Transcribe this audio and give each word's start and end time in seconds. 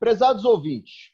Prezados 0.00 0.46
ouvintes, 0.46 1.12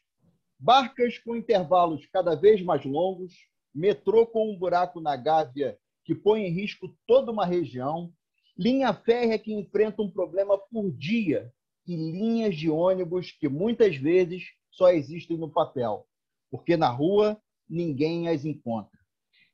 barcas 0.57 1.17
com 1.17 1.35
intervalos 1.35 2.05
cada 2.05 2.35
vez 2.35 2.61
mais 2.61 2.85
longos, 2.85 3.33
metrô 3.75 4.25
com 4.25 4.49
um 4.49 4.57
buraco 4.57 5.01
na 5.01 5.17
gávea 5.17 5.77
que 6.05 6.15
põe 6.15 6.43
em 6.43 6.53
risco 6.53 6.97
toda 7.05 7.29
uma 7.29 7.45
região, 7.45 8.13
linha 8.57 8.93
férrea 8.93 9.37
que 9.37 9.53
enfrenta 9.53 10.01
um 10.01 10.09
problema 10.09 10.57
por 10.57 10.89
dia 10.89 11.51
e 11.85 11.97
linhas 11.97 12.55
de 12.55 12.69
ônibus 12.69 13.33
que 13.33 13.49
muitas 13.49 13.97
vezes 13.97 14.45
só 14.71 14.89
existem 14.89 15.35
no 15.35 15.49
papel, 15.49 16.07
porque 16.49 16.77
na 16.77 16.87
rua 16.87 17.37
ninguém 17.69 18.29
as 18.29 18.45
encontra. 18.45 18.97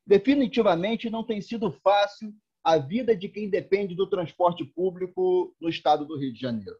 Definitivamente 0.05 1.09
não 1.09 1.23
tem 1.23 1.41
sido 1.41 1.71
fácil 1.83 2.31
a 2.63 2.77
vida 2.77 3.15
de 3.15 3.27
quem 3.27 3.49
depende 3.49 3.95
do 3.95 4.07
transporte 4.07 4.63
público 4.63 5.55
no 5.59 5.69
estado 5.69 6.05
do 6.05 6.19
Rio 6.19 6.31
de 6.31 6.39
Janeiro. 6.39 6.77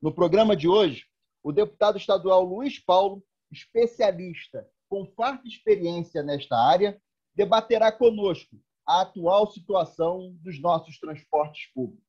No 0.00 0.14
programa 0.14 0.54
de 0.56 0.68
hoje, 0.68 1.10
o 1.42 1.52
deputado 1.52 1.98
estadual 1.98 2.44
Luiz 2.44 2.78
Paulo, 2.78 3.22
especialista 3.50 4.68
com 4.88 5.06
farta 5.06 5.48
experiência 5.48 6.22
nesta 6.22 6.56
área, 6.56 7.00
debaterá 7.34 7.90
conosco 7.90 8.56
a 8.86 9.02
atual 9.02 9.50
situação 9.50 10.36
dos 10.40 10.60
nossos 10.60 10.98
transportes 10.98 11.66
públicos. 11.72 12.04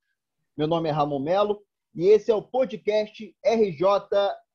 Meu 0.55 0.67
nome 0.67 0.89
é 0.89 0.91
Ramon 0.91 1.19
Melo 1.19 1.63
e 1.95 2.07
esse 2.07 2.29
é 2.29 2.35
o 2.35 2.41
podcast 2.41 3.35
RJ 3.43 3.87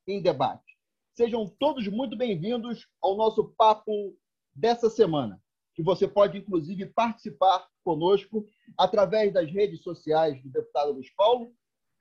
em 0.07 0.23
Debate. 0.23 0.77
Sejam 1.15 1.49
todos 1.59 1.89
muito 1.89 2.17
bem-vindos 2.17 2.87
ao 3.03 3.17
nosso 3.17 3.45
papo 3.57 4.17
dessa 4.55 4.89
semana, 4.89 5.43
que 5.75 5.83
você 5.83 6.07
pode, 6.07 6.39
inclusive, 6.39 6.87
participar 6.87 7.67
conosco 7.83 8.47
através 8.77 9.33
das 9.33 9.51
redes 9.51 9.83
sociais 9.83 10.41
do 10.43 10.51
deputado 10.51 10.93
Luiz 10.93 11.11
Paulo 11.15 11.53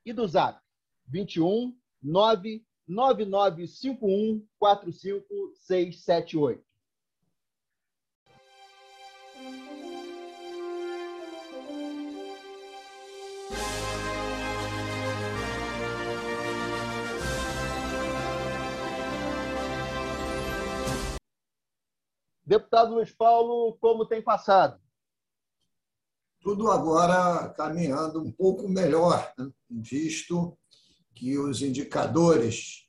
e 0.06 0.14
do 0.14 0.28
Zap 0.28 0.60
21 1.08 1.76
99951 2.04 2.67
45678. 4.60 6.66
Deputado 22.46 22.96
Luiz 22.96 23.12
Paulo, 23.12 23.78
como 23.82 24.06
tem 24.06 24.22
passado? 24.22 24.80
Tudo 26.40 26.72
agora 26.72 27.50
caminhando 27.50 28.22
um 28.22 28.32
pouco 28.32 28.70
melhor, 28.70 29.34
né? 29.38 29.52
visto 29.70 30.58
que 31.14 31.38
os 31.38 31.62
indicadores 31.62 32.87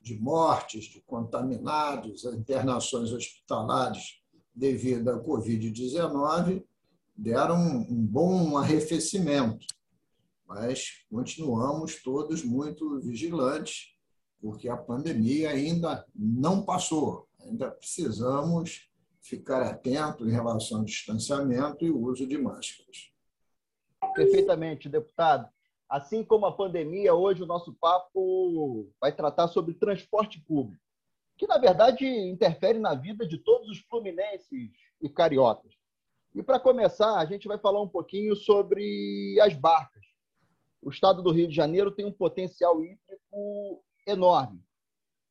de 0.00 0.18
mortes, 0.18 0.84
de 0.84 1.00
contaminados, 1.02 2.24
internações 2.24 3.12
hospitalares 3.12 4.20
devido 4.54 5.08
à 5.10 5.22
Covid-19 5.22 6.64
deram 7.20 7.58
um 7.58 8.06
bom 8.06 8.56
arrefecimento, 8.56 9.66
mas 10.46 11.04
continuamos 11.10 12.02
todos 12.02 12.42
muito 12.42 12.98
vigilantes, 13.00 13.94
porque 14.40 14.70
a 14.70 14.76
pandemia 14.76 15.50
ainda 15.50 16.04
não 16.14 16.64
passou, 16.64 17.28
ainda 17.40 17.70
precisamos 17.70 18.88
ficar 19.20 19.62
atento 19.62 20.26
em 20.26 20.32
relação 20.32 20.78
ao 20.78 20.84
distanciamento 20.84 21.84
e 21.84 21.90
o 21.90 22.00
uso 22.00 22.26
de 22.26 22.38
máscaras. 22.38 23.12
Perfeitamente, 24.14 24.88
deputado. 24.88 25.48
Assim 25.90 26.22
como 26.22 26.46
a 26.46 26.52
pandemia, 26.52 27.12
hoje 27.12 27.42
o 27.42 27.46
nosso 27.46 27.74
papo 27.74 28.88
vai 29.00 29.10
tratar 29.10 29.48
sobre 29.48 29.74
transporte 29.74 30.40
público, 30.40 30.80
que 31.36 31.48
na 31.48 31.58
verdade 31.58 32.06
interfere 32.06 32.78
na 32.78 32.94
vida 32.94 33.26
de 33.26 33.38
todos 33.38 33.68
os 33.68 33.80
fluminenses 33.80 34.70
e 35.02 35.08
cariocas. 35.08 35.72
E 36.32 36.44
para 36.44 36.60
começar, 36.60 37.18
a 37.18 37.26
gente 37.26 37.48
vai 37.48 37.58
falar 37.58 37.82
um 37.82 37.88
pouquinho 37.88 38.36
sobre 38.36 39.36
as 39.40 39.52
barcas. 39.54 40.04
O 40.80 40.90
estado 40.90 41.24
do 41.24 41.32
Rio 41.32 41.48
de 41.48 41.56
Janeiro 41.56 41.90
tem 41.90 42.06
um 42.06 42.12
potencial 42.12 42.84
hídrico 42.84 43.82
enorme, 44.06 44.62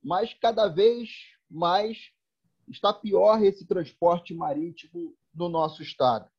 mas 0.04 0.34
cada 0.34 0.68
vez 0.68 1.10
mais 1.50 2.12
está 2.68 2.94
pior 2.94 3.42
esse 3.42 3.66
transporte 3.66 4.34
marítimo 4.34 5.16
no 5.34 5.48
nosso 5.48 5.82
estado. 5.82 6.30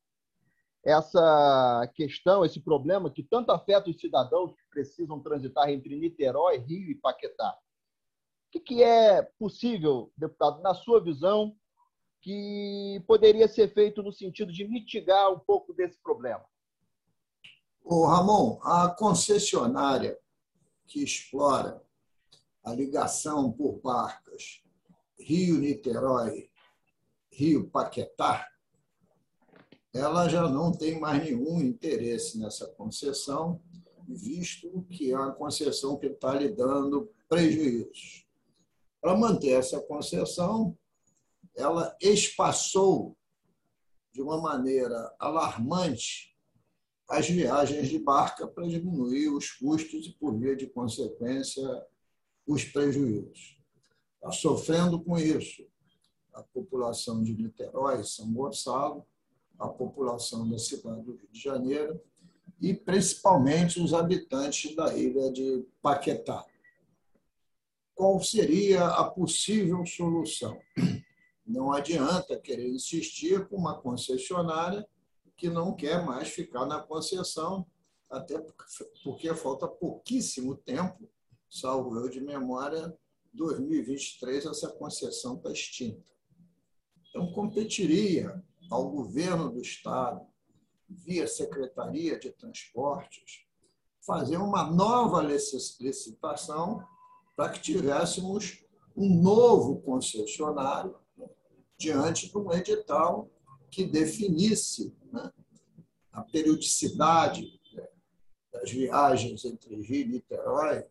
Essa 0.83 1.91
questão, 1.95 2.45
esse 2.45 2.61
problema 2.61 3.11
que 3.11 3.23
tanto 3.23 3.53
afeta 3.53 3.91
os 3.91 4.01
cidadãos 4.01 4.53
que 4.53 4.63
precisam 4.71 5.21
transitar 5.21 5.69
entre 5.69 5.99
Niterói, 5.99 6.59
Rio 6.59 6.91
e 6.91 6.95
Paquetá. 6.95 7.57
O 8.55 8.61
que 8.61 8.83
é 8.83 9.23
possível, 9.39 10.11
deputado, 10.17 10.61
na 10.63 10.75
sua 10.75 11.03
visão, 11.03 11.55
que 12.23 13.03
poderia 13.07 13.47
ser 13.47 13.73
feito 13.73 14.03
no 14.03 14.13
sentido 14.13 14.53
de 14.53 14.67
mitigar 14.67 15.31
um 15.31 15.39
pouco 15.39 15.73
desse 15.73 15.99
problema? 16.03 16.45
O 17.83 18.07
Ramon, 18.07 18.59
a 18.63 18.89
concessionária 18.89 20.19
que 20.87 21.03
explora 21.03 21.83
a 22.65 22.73
ligação 22.73 23.53
por 23.53 23.81
barcas 23.81 24.63
Rio-Niterói, 25.19 26.51
Rio-Paquetá, 27.33 28.49
ela 29.93 30.29
já 30.29 30.49
não 30.49 30.73
tem 30.73 30.99
mais 31.01 31.23
nenhum 31.23 31.61
interesse 31.61 32.39
nessa 32.39 32.67
concessão, 32.69 33.61
visto 34.09 34.83
que 34.91 35.11
é 35.11 35.17
uma 35.17 35.33
concessão 35.33 35.97
que 35.97 36.07
está 36.07 36.35
lhe 36.35 36.49
dando 36.49 37.11
prejuízos. 37.29 38.27
Para 39.01 39.17
manter 39.17 39.53
essa 39.53 39.81
concessão, 39.81 40.77
ela 41.57 41.97
espaçou 42.01 43.17
de 44.13 44.21
uma 44.21 44.41
maneira 44.41 45.15
alarmante 45.19 46.37
as 47.09 47.29
viagens 47.29 47.89
de 47.89 47.99
barca 47.99 48.47
para 48.47 48.69
diminuir 48.69 49.29
os 49.29 49.51
custos 49.51 50.07
e, 50.07 50.13
por 50.13 50.39
via 50.39 50.55
de 50.55 50.67
consequência, 50.69 51.65
os 52.47 52.65
prejuízos 52.65 53.61
está 54.21 54.31
sofrendo 54.31 55.03
com 55.03 55.19
isso. 55.19 55.67
A 56.33 56.43
população 56.43 57.23
de 57.23 57.35
Niterói, 57.35 58.05
São 58.05 58.33
Gonçalo, 58.33 59.05
a 59.61 59.69
população 59.69 60.49
da 60.49 60.59
cidade 60.59 61.03
do 61.03 61.13
Rio 61.15 61.29
de 61.31 61.41
Janeiro 61.41 62.01
e 62.61 62.75
principalmente 62.75 63.81
os 63.81 63.93
habitantes 63.93 64.75
da 64.75 64.97
ilha 64.97 65.31
de 65.31 65.65
Paquetá. 65.83 66.45
Qual 67.95 68.21
seria 68.23 68.87
a 68.87 69.05
possível 69.05 69.85
solução? 69.85 70.59
Não 71.47 71.73
adianta 71.73 72.39
querer 72.39 72.69
insistir 72.69 73.47
com 73.49 73.57
uma 73.57 73.79
concessionária 73.79 74.87
que 75.37 75.49
não 75.49 75.75
quer 75.75 76.05
mais 76.05 76.29
ficar 76.29 76.65
na 76.67 76.81
concessão, 76.81 77.67
até 78.09 78.39
porque 79.03 79.35
falta 79.35 79.67
pouquíssimo 79.69 80.57
tempo, 80.57 81.09
salvo 81.49 81.97
eu 81.97 82.09
de 82.09 82.21
memória, 82.21 82.97
2023 83.33 84.47
essa 84.47 84.69
concessão 84.69 85.37
está 85.37 85.51
extinta. 85.51 86.13
Então, 87.09 87.33
competiria 87.33 88.43
ao 88.71 88.89
governo 88.89 89.51
do 89.51 89.61
Estado, 89.61 90.25
via 90.89 91.27
Secretaria 91.27 92.19
de 92.19 92.31
Transportes, 92.31 93.45
fazer 94.01 94.37
uma 94.37 94.71
nova 94.71 95.21
licitação 95.23 96.83
para 97.37 97.51
que 97.51 97.61
tivéssemos 97.61 98.65
um 98.97 99.21
novo 99.21 99.81
concessionário 99.81 100.97
diante 101.77 102.29
de 102.29 102.39
um 102.39 102.53
edital 102.53 103.29
que 103.71 103.85
definisse 103.85 104.95
né, 105.13 105.33
a 106.13 106.23
periodicidade 106.23 107.61
né, 107.73 107.89
das 108.53 108.71
viagens 108.71 109.45
entre 109.45 109.81
Rio 109.81 110.03
e 110.03 110.09
Niterói 110.09 110.85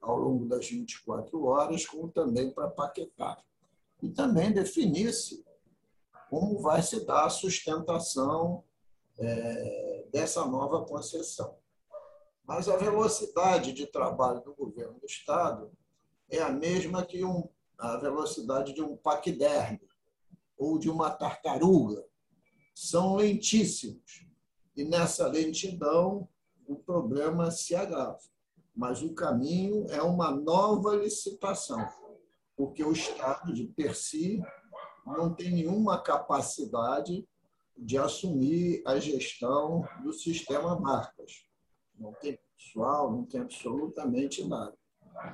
ao 0.00 0.18
longo 0.18 0.46
das 0.46 0.68
24 0.68 1.44
horas, 1.44 1.86
como 1.86 2.08
também 2.10 2.50
para 2.50 2.68
Paquetá. 2.68 3.42
E 4.02 4.08
também 4.08 4.52
definisse 4.52 5.44
como 6.32 6.58
vai 6.60 6.80
se 6.80 7.04
dar 7.04 7.26
a 7.26 7.28
sustentação 7.28 8.64
é, 9.18 10.06
dessa 10.10 10.46
nova 10.46 10.82
concessão. 10.82 11.58
Mas 12.42 12.70
a 12.70 12.76
velocidade 12.78 13.70
de 13.70 13.86
trabalho 13.86 14.40
do 14.40 14.54
governo 14.54 14.98
do 14.98 15.04
Estado 15.04 15.70
é 16.30 16.40
a 16.40 16.48
mesma 16.48 17.04
que 17.04 17.22
um, 17.22 17.46
a 17.76 17.98
velocidade 17.98 18.72
de 18.72 18.80
um 18.80 18.96
paquiderme 18.96 19.86
ou 20.56 20.78
de 20.78 20.88
uma 20.88 21.10
tartaruga. 21.10 22.02
São 22.74 23.14
lentíssimos. 23.14 24.26
E 24.74 24.84
nessa 24.84 25.28
lentidão, 25.28 26.26
o 26.66 26.76
problema 26.76 27.50
se 27.50 27.74
agrava 27.74 28.18
mas 28.74 29.02
o 29.02 29.12
caminho 29.12 29.84
é 29.90 30.00
uma 30.00 30.30
nova 30.30 30.96
licitação, 30.96 31.86
porque 32.56 32.82
o 32.82 32.90
Estado, 32.90 33.52
de 33.52 33.66
per 33.66 33.94
si, 33.94 34.42
não 35.06 35.34
tem 35.34 35.50
nenhuma 35.50 36.00
capacidade 36.00 37.26
de 37.76 37.98
assumir 37.98 38.82
a 38.86 38.98
gestão 38.98 39.86
do 40.02 40.12
sistema 40.12 40.78
marcas. 40.78 41.44
Não 41.98 42.12
tem 42.12 42.38
pessoal, 42.56 43.10
não 43.10 43.24
tem 43.24 43.40
absolutamente 43.40 44.46
nada. 44.46 44.76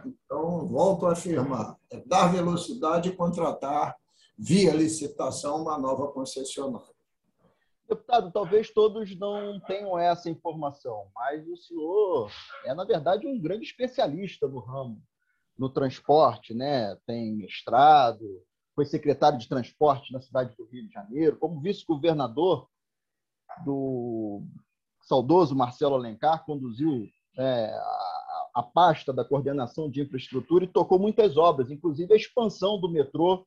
Então, 0.05 0.67
volto 0.67 1.07
a 1.07 1.13
afirmar: 1.13 1.77
é 1.91 2.01
dar 2.01 2.33
velocidade 2.33 3.09
e 3.09 3.17
contratar, 3.17 3.97
via 4.37 4.73
licitação, 4.73 5.63
uma 5.63 5.79
nova 5.79 6.09
concessionária. 6.13 6.99
Deputado, 7.89 8.31
talvez 8.31 8.71
todos 8.71 9.19
não 9.19 9.59
tenham 9.61 9.99
essa 9.99 10.29
informação, 10.29 11.07
mas 11.15 11.47
o 11.49 11.57
senhor 11.57 12.31
é, 12.67 12.75
na 12.75 12.85
verdade, 12.85 13.27
um 13.27 13.41
grande 13.41 13.65
especialista 13.65 14.47
no 14.47 14.59
ramo, 14.59 15.03
no 15.59 15.71
transporte, 15.71 16.53
né? 16.53 16.97
tem 17.07 17.35
mestrado, 17.35 18.43
foi 18.79 18.85
secretário 18.85 19.41
de 19.41 19.49
transporte 19.49 20.13
na 20.13 20.21
cidade 20.21 20.55
do 20.57 20.65
Rio 20.67 20.87
de 20.87 20.93
Janeiro, 20.93 21.37
como 21.37 21.61
vice-governador 21.61 22.69
do 23.65 24.45
saudoso 25.01 25.57
Marcelo 25.57 25.97
Alencar, 25.97 26.45
conduziu 26.45 27.09
é, 27.37 27.75
a, 27.75 28.51
a 28.55 28.63
pasta 28.63 29.13
da 29.13 29.25
coordenação 29.25 29.91
de 29.91 30.01
infraestrutura 30.01 30.65
e 30.65 30.69
tocou 30.69 30.97
muitas 30.97 31.37
obras, 31.37 31.73
inclusive 31.73 32.15
a 32.15 32.17
expansão 32.17 32.81
do 32.81 32.89
metrô 32.89 33.45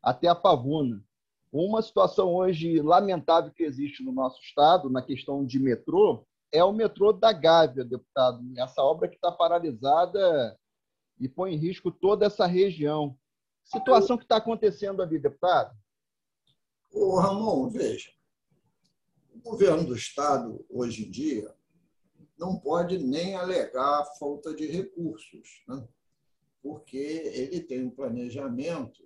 até 0.00 0.28
a 0.28 0.34
Pavuna. 0.36 1.02
Uma 1.50 1.82
situação 1.82 2.32
hoje 2.36 2.80
lamentável 2.80 3.50
que 3.50 3.64
existe 3.64 4.04
no 4.04 4.12
nosso 4.12 4.40
estado, 4.40 4.88
na 4.88 5.02
questão 5.02 5.44
de 5.44 5.58
metrô, 5.58 6.24
é 6.52 6.62
o 6.62 6.72
metrô 6.72 7.12
da 7.12 7.32
Gávea, 7.32 7.84
deputado. 7.84 8.40
Essa 8.56 8.80
obra 8.84 9.08
que 9.08 9.16
está 9.16 9.32
paralisada 9.32 10.56
e 11.18 11.28
põe 11.28 11.54
em 11.54 11.58
risco 11.58 11.90
toda 11.90 12.26
essa 12.26 12.46
região. 12.46 13.18
Situação 13.68 14.16
que 14.16 14.24
está 14.24 14.36
acontecendo 14.36 15.02
ali, 15.02 15.18
deputado? 15.18 15.76
Ô, 16.90 17.18
Ramon, 17.18 17.68
veja. 17.68 18.10
O 19.34 19.38
governo 19.40 19.84
do 19.84 19.94
Estado, 19.94 20.64
hoje 20.70 21.06
em 21.06 21.10
dia, 21.10 21.54
não 22.38 22.58
pode 22.58 22.98
nem 22.98 23.34
alegar 23.34 24.06
falta 24.18 24.54
de 24.54 24.66
recursos, 24.66 25.62
né? 25.68 25.86
porque 26.62 26.96
ele 26.96 27.60
tem 27.60 27.84
um 27.84 27.90
planejamento 27.90 29.02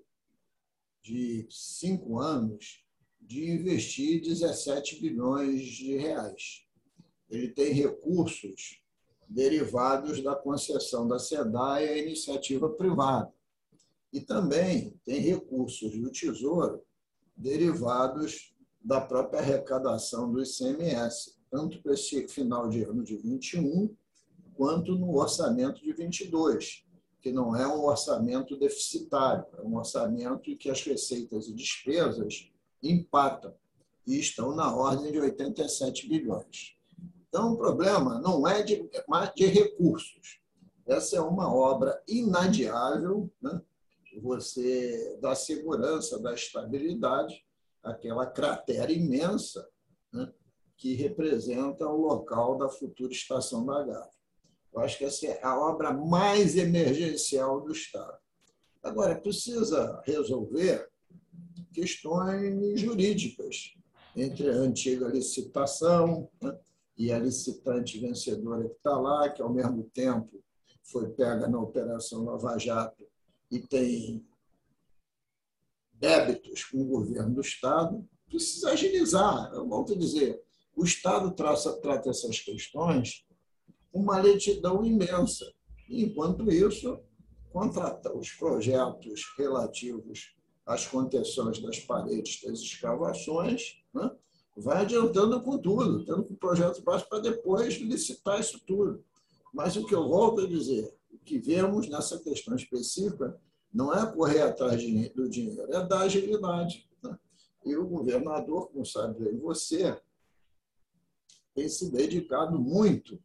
de 1.03 1.47
cinco 1.51 2.21
anos 2.21 2.85
de 3.21 3.51
investir 3.51 4.23
17 4.23 5.01
bilhões 5.01 5.63
de 5.63 5.97
reais. 5.97 6.65
Ele 7.29 7.49
tem 7.49 7.73
recursos 7.73 8.81
derivados 9.29 10.23
da 10.23 10.37
concessão 10.37 11.09
da 11.09 11.19
SEDAI 11.19 11.89
à 11.89 11.99
iniciativa 11.99 12.69
privada. 12.69 13.33
E 14.13 14.21
também 14.21 14.99
tem 15.05 15.21
recursos 15.21 15.99
do 15.99 16.11
Tesouro 16.11 16.83
derivados 17.37 18.55
da 18.85 19.01
própria 19.01 19.41
arrecadação 19.41 20.31
do 20.31 20.43
ICMS, 20.43 21.37
tanto 21.51 21.83
para 21.83 21.95
esse 21.95 22.29
final 22.29 22.69
de 22.69 22.83
ano 22.83 23.03
de 23.03 23.17
21, 23.17 23.95
quanto 24.55 24.95
no 24.95 25.17
orçamento 25.17 25.83
de 25.83 25.93
22 25.93 26.85
que 27.23 27.31
não 27.31 27.55
é 27.55 27.67
um 27.69 27.85
orçamento 27.85 28.57
deficitário, 28.57 29.47
é 29.57 29.63
um 29.63 29.77
orçamento 29.77 30.51
em 30.51 30.57
que 30.57 30.69
as 30.69 30.83
receitas 30.83 31.47
e 31.47 31.55
despesas 31.55 32.51
empatam 32.83 33.55
e 34.05 34.19
estão 34.19 34.53
na 34.57 34.75
ordem 34.75 35.13
de 35.13 35.21
87 35.21 36.09
bilhões. 36.09 36.77
Então, 37.29 37.53
o 37.53 37.57
problema 37.57 38.21
não 38.21 38.47
é 38.47 38.63
de, 38.63 38.91
é 38.93 39.33
de 39.37 39.47
recursos. 39.47 40.41
Essa 40.85 41.17
é 41.17 41.21
uma 41.21 41.55
obra 41.55 42.03
inadiável, 42.09 43.31
né? 43.41 43.63
Você 44.21 45.19
dá 45.21 45.35
segurança, 45.35 46.21
dá 46.21 46.35
estabilidade 46.35 47.45
àquela 47.83 48.27
cratera 48.27 48.93
imensa 48.93 49.69
né? 50.13 50.33
que 50.77 50.95
representa 50.95 51.87
o 51.87 51.97
local 51.97 52.59
da 52.59 52.69
futura 52.69 53.13
estação 53.13 53.65
da 53.65 53.83
Gávea. 53.83 54.11
Eu 54.73 54.81
acho 54.81 54.99
que 54.99 55.05
essa 55.05 55.27
é 55.27 55.45
a 55.45 55.59
obra 55.59 55.93
mais 55.93 56.57
emergencial 56.57 57.61
do 57.61 57.73
Estado. 57.73 58.19
Agora, 58.83 59.21
precisa 59.21 60.01
resolver 60.05 60.89
questões 61.73 62.81
jurídicas 62.81 63.75
entre 64.17 64.51
a 64.51 64.55
antiga 64.55 65.09
licitação 65.09 66.29
né, 66.43 66.59
e 66.97 67.13
a 67.13 67.19
licitante 67.19 67.99
vencedora 67.99 68.69
que 68.69 68.75
está 68.75 68.99
lá, 68.99 69.29
que 69.29 69.41
ao 69.41 69.53
mesmo 69.53 69.85
tempo 69.95 70.43
foi 70.83 71.09
pega 71.11 71.47
na 71.49 71.61
Operação 71.61 72.25
Lava 72.25 72.59
Jato 72.59 73.07
e 73.53 73.61
tem 73.61 74.27
débitos 75.93 76.65
com 76.65 76.79
o 76.79 76.87
governo 76.87 77.35
do 77.35 77.43
Estado. 77.43 78.09
Precisa 78.29 78.71
agilizar. 78.71 79.53
Eu 79.53 79.69
volto 79.69 79.93
a 79.93 79.97
dizer, 79.97 80.43
o 80.75 80.85
Estado 80.85 81.31
traça, 81.33 81.75
trata 81.81 82.09
essas 82.09 82.41
questões 82.41 83.25
uma 83.93 84.19
lentidão 84.19 84.83
imensa. 84.83 85.53
Enquanto 85.87 86.51
isso, 86.51 86.99
contrata 87.51 88.17
os 88.17 88.31
projetos 88.31 89.23
relativos 89.37 90.35
às 90.65 90.87
contenções 90.87 91.61
das 91.61 91.79
paredes 91.81 92.41
das 92.43 92.61
escavações, 92.61 93.83
né? 93.93 94.11
vai 94.57 94.79
adiantando 94.79 95.43
com 95.43 95.59
tudo, 95.59 96.05
tendo 96.07 96.25
que 96.25 96.33
o 96.33 96.37
projeto 96.37 96.83
para 96.83 97.21
depois 97.21 97.75
licitar 97.75 98.41
isso 98.41 98.59
tudo. 98.67 99.05
Mas 99.53 99.77
o 99.77 99.85
que 99.85 99.95
eu 99.95 100.09
volto 100.09 100.41
a 100.41 100.47
dizer, 100.47 100.95
que 101.25 101.39
vemos 101.39 101.89
nessa 101.89 102.19
questão 102.19 102.55
específica 102.55 103.41
não 103.73 103.93
é 103.93 104.13
correr 104.13 104.43
atrás 104.43 104.83
do 105.15 105.29
dinheiro, 105.29 105.73
é 105.73 105.87
dar 105.87 106.03
agilidade. 106.03 106.89
Né? 107.03 107.19
E 107.65 107.77
o 107.77 107.87
governador, 107.87 108.69
como 108.71 108.85
sabe 108.85 109.25
bem 109.25 109.39
você, 109.39 109.99
tem 111.55 111.69
se 111.69 111.91
dedicado 111.91 112.59
muito 112.59 113.23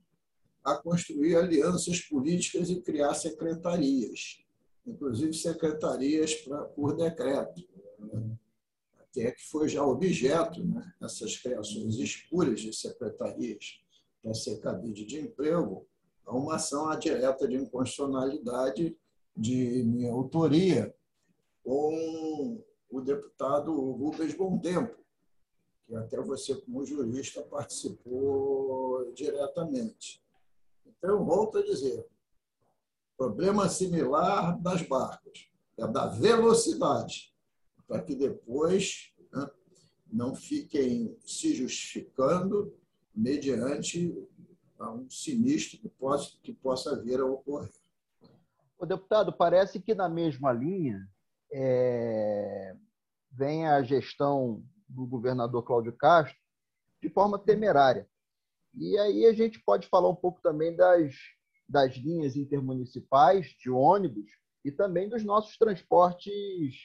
a 0.63 0.75
construir 0.75 1.35
alianças 1.35 2.01
políticas 2.01 2.69
e 2.69 2.81
criar 2.81 3.13
secretarias, 3.13 4.39
inclusive 4.85 5.33
secretarias 5.33 6.35
pra, 6.35 6.65
por 6.65 6.95
decreto, 6.95 7.67
né? 7.99 8.37
até 8.99 9.31
que 9.31 9.43
foi 9.49 9.67
já 9.67 9.83
objeto 9.83 10.63
né, 10.63 10.93
essas 11.01 11.37
criações 11.37 11.95
espúrias 11.95 12.59
de 12.59 12.73
secretarias 12.73 13.79
para 14.21 14.33
ser 14.33 14.59
cabide 14.59 15.05
de 15.05 15.19
emprego, 15.19 15.87
a 16.27 16.35
uma 16.35 16.55
ação 16.55 16.87
direta 16.99 17.47
de 17.47 17.55
inconstitucionalidade 17.55 18.95
de 19.35 19.83
minha 19.83 20.11
autoria 20.11 20.93
com 21.63 22.61
o 22.89 23.01
deputado 23.01 23.73
Rubens 23.91 24.35
Tempo, 24.61 24.97
que 25.85 25.95
até 25.95 26.21
você, 26.21 26.53
como 26.55 26.85
jurista, 26.85 27.41
participou 27.41 29.11
diretamente. 29.13 30.21
Então, 30.85 31.23
volto 31.25 31.59
a 31.59 31.63
dizer, 31.63 32.05
problema 33.17 33.69
similar 33.69 34.59
das 34.61 34.81
barcas, 34.81 35.49
é 35.77 35.87
da 35.87 36.07
velocidade, 36.07 37.33
para 37.87 38.01
que 38.01 38.15
depois 38.15 39.13
né, 39.31 39.49
não 40.11 40.35
fiquem 40.35 41.17
se 41.25 41.53
justificando 41.53 42.73
mediante 43.15 44.13
um 44.79 45.09
sinistro 45.09 45.79
que 45.79 45.89
possa, 45.89 46.37
que 46.41 46.53
possa 46.53 47.01
vir 47.01 47.19
a 47.19 47.25
ocorrer. 47.25 47.71
O 48.77 48.85
deputado, 48.85 49.33
parece 49.33 49.79
que 49.79 49.95
na 49.95 50.07
mesma 50.07 50.51
linha 50.53 51.07
é, 51.51 52.75
vem 53.31 53.65
a 53.67 53.81
gestão 53.81 54.63
do 54.87 55.05
governador 55.05 55.63
Cláudio 55.63 55.93
Castro 55.93 56.37
de 57.01 57.09
forma 57.09 57.39
temerária. 57.39 58.07
E 58.73 58.97
aí 58.99 59.25
a 59.25 59.33
gente 59.33 59.59
pode 59.59 59.87
falar 59.87 60.09
um 60.09 60.15
pouco 60.15 60.41
também 60.41 60.75
das, 60.75 61.13
das 61.67 61.95
linhas 61.95 62.35
intermunicipais 62.35 63.47
de 63.59 63.69
ônibus 63.69 64.29
e 64.63 64.71
também 64.71 65.09
dos 65.09 65.23
nossos 65.23 65.57
transportes 65.57 66.75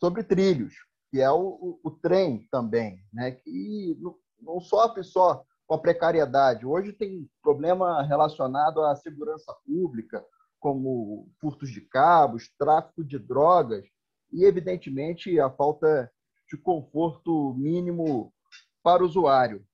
sobre 0.00 0.24
trilhos, 0.24 0.74
que 1.10 1.20
é 1.20 1.30
o, 1.30 1.40
o, 1.40 1.80
o 1.84 1.90
trem 1.90 2.48
também, 2.50 3.04
né? 3.12 3.32
que 3.32 3.96
não, 4.00 4.18
não 4.40 4.60
sofre 4.60 5.04
só 5.04 5.44
com 5.70 5.74
a 5.74 5.78
precariedade. 5.78 6.66
Hoje 6.66 6.92
tem 6.92 7.30
problema 7.40 8.02
relacionado 8.02 8.82
à 8.82 8.96
segurança 8.96 9.54
pública, 9.64 10.20
como 10.58 11.30
furtos 11.40 11.70
de 11.70 11.80
cabos, 11.80 12.50
tráfico 12.58 13.04
de 13.04 13.20
drogas 13.20 13.86
e, 14.32 14.44
evidentemente, 14.44 15.38
a 15.38 15.48
falta 15.48 16.10
de 16.50 16.56
conforto 16.56 17.54
mínimo 17.54 18.34
para 18.82 19.04
o 19.04 19.06
usuário. 19.06 19.64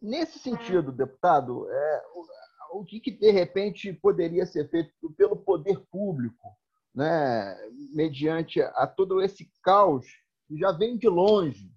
Nesse 0.00 0.40
sentido, 0.40 0.90
deputado, 0.90 1.70
é, 1.70 2.02
o, 2.72 2.84
que, 2.84 2.98
que, 2.98 3.12
de 3.12 3.30
repente 3.30 3.92
poderia 3.92 4.44
ser 4.44 4.68
feito 4.68 4.92
pelo 5.16 5.36
poder 5.36 5.78
público, 5.88 6.48
né, 6.92 7.56
mediante 7.94 8.60
a 8.60 8.88
todo 8.88 9.22
esse 9.22 9.48
caos 9.62 10.04
que 10.48 10.58
já 10.58 10.72
vem 10.72 10.98
de 10.98 11.08
longe? 11.08 11.70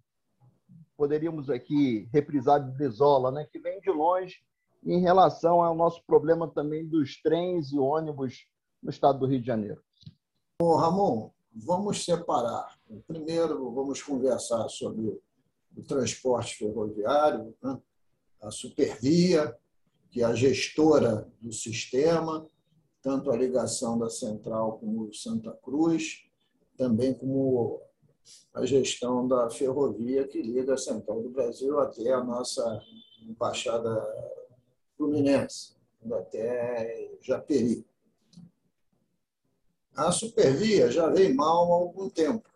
Poderíamos 0.98 1.50
aqui 1.50 2.08
reprisar 2.14 2.64
de 2.64 2.78
Desola, 2.78 3.32
né, 3.32 3.48
que 3.52 3.60
vem 3.60 3.80
de 3.82 3.90
longe 3.90 4.44
em 4.84 5.02
relação 5.02 5.62
ao 5.62 5.76
nosso 5.76 6.04
problema 6.06 6.48
também 6.48 6.88
dos 6.88 7.22
trens 7.22 7.72
e 7.72 7.80
ônibus 7.80 8.48
no 8.82 8.90
estado 8.90 9.20
do 9.20 9.26
Rio 9.26 9.42
de 9.42 9.48
Janeiro. 9.48 9.82
Ô, 10.62 10.76
Ramon, 10.76 11.32
vamos 11.54 12.06
separar. 12.06 12.78
Primeiro, 13.08 13.72
vamos 13.74 14.02
conversar 14.02 14.70
sobre 14.70 15.20
o 15.76 15.84
transporte 15.84 16.56
ferroviário, 16.56 17.54
né? 17.62 17.80
a 18.42 18.52
Supervia, 18.52 19.58
que 20.12 20.22
é 20.22 20.26
a 20.26 20.36
gestora 20.36 21.28
do 21.42 21.52
sistema, 21.52 22.48
tanto 23.02 23.32
a 23.32 23.36
ligação 23.36 23.98
da 23.98 24.10
Central 24.10 24.80
com 24.80 25.12
Santa 25.12 25.52
Cruz, 25.62 26.26
também 26.78 27.14
como 27.14 27.82
a 28.54 28.66
gestão 28.66 29.28
da 29.28 29.50
ferrovia 29.50 30.28
que 30.28 30.42
liga 30.42 30.74
a 30.74 30.78
Central 30.78 31.22
do 31.22 31.30
Brasil 31.30 31.80
até 31.80 32.12
a 32.14 32.24
nossa 32.24 32.82
Embaixada 33.22 34.04
Fluminense, 34.98 35.76
até 36.12 37.12
Japeri. 37.22 37.86
A 39.96 40.12
Supervia 40.12 40.92
já 40.92 41.10
veio 41.10 41.36
mal 41.36 41.72
há 41.72 41.76
algum 41.76 42.10
tempo 42.10 42.50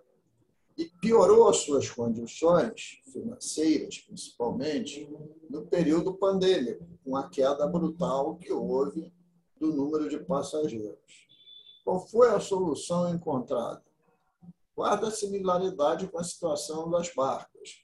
e 0.77 0.85
piorou 0.85 1.49
as 1.49 1.57
suas 1.57 1.89
condições 1.89 3.01
financeiras, 3.11 3.97
principalmente, 3.97 5.09
no 5.49 5.65
período 5.65 6.13
pandêmico, 6.13 6.85
com 7.03 7.17
a 7.17 7.27
queda 7.29 7.67
brutal 7.67 8.38
que 8.38 8.51
houve 8.51 9.11
do 9.59 9.73
número 9.73 10.07
de 10.07 10.19
passageiros. 10.19 11.27
Qual 11.83 12.07
foi 12.07 12.29
a 12.29 12.39
solução 12.39 13.13
encontrada? 13.13 13.88
Guarda 14.79 15.12
similaridade 15.12 16.07
com 16.07 16.17
a 16.17 16.24
situação 16.24 16.89
das 16.89 17.13
barcas. 17.13 17.83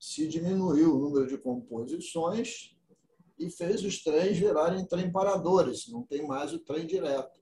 Se 0.00 0.26
diminuiu 0.26 0.96
o 0.96 0.98
número 0.98 1.28
de 1.28 1.38
composições 1.38 2.76
e 3.38 3.48
fez 3.48 3.84
os 3.84 4.02
trens 4.02 4.36
virarem 4.36 4.84
trem 4.84 5.12
paradores, 5.12 5.88
não 5.88 6.02
tem 6.02 6.26
mais 6.26 6.52
o 6.52 6.58
trem 6.58 6.88
direto. 6.88 7.40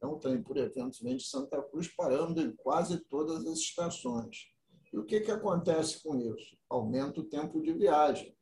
É 0.00 0.06
um 0.06 0.16
trem, 0.16 0.40
por 0.40 0.56
exemplo, 0.56 0.92
vem 1.02 1.16
de 1.16 1.24
Santa 1.24 1.60
Cruz 1.60 1.88
parando 1.88 2.40
em 2.40 2.54
quase 2.54 3.00
todas 3.06 3.44
as 3.44 3.58
estações. 3.58 4.46
E 4.92 4.96
o 4.96 5.04
que, 5.04 5.22
que 5.22 5.32
acontece 5.32 6.00
com 6.00 6.14
isso? 6.14 6.56
Aumenta 6.68 7.22
o 7.22 7.28
tempo 7.28 7.60
de 7.60 7.72
viagem. 7.72 8.32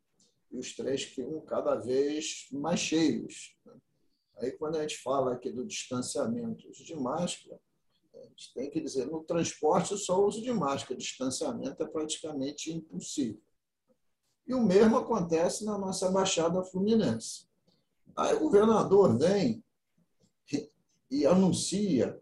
E 0.50 0.58
os 0.58 0.76
trens 0.76 1.04
ficam 1.04 1.40
cada 1.46 1.76
vez 1.76 2.46
mais 2.52 2.78
cheios. 2.78 3.56
Aí, 4.36 4.52
quando 4.52 4.76
a 4.76 4.82
gente 4.82 4.98
fala 4.98 5.32
aqui 5.32 5.50
do 5.50 5.64
distanciamento 5.64 6.70
de 6.72 6.94
máscara, 6.94 7.58
a 8.18 8.24
gente 8.24 8.52
tem 8.54 8.70
que 8.70 8.80
dizer, 8.80 9.06
no 9.06 9.22
transporte, 9.24 9.96
só 9.96 10.20
o 10.20 10.26
uso 10.26 10.42
de 10.42 10.52
máscara, 10.52 10.98
distanciamento 10.98 11.82
é 11.82 11.86
praticamente 11.86 12.72
impossível. 12.72 13.40
E 14.46 14.54
o 14.54 14.62
mesmo 14.62 14.96
acontece 14.96 15.64
na 15.64 15.76
nossa 15.76 16.10
Baixada 16.10 16.62
Fluminense. 16.64 17.46
Aí 18.16 18.34
o 18.34 18.40
governador 18.40 19.16
vem 19.18 19.62
e 21.10 21.24
anuncia, 21.24 22.20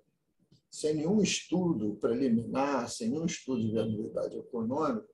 sem 0.71 0.95
nenhum 0.95 1.21
estudo 1.21 1.97
preliminar, 1.97 2.89
sem 2.89 3.11
nenhum 3.11 3.27
estudo 3.27 3.61
de 3.61 3.73
viabilidade 3.73 4.37
econômica, 4.37 5.09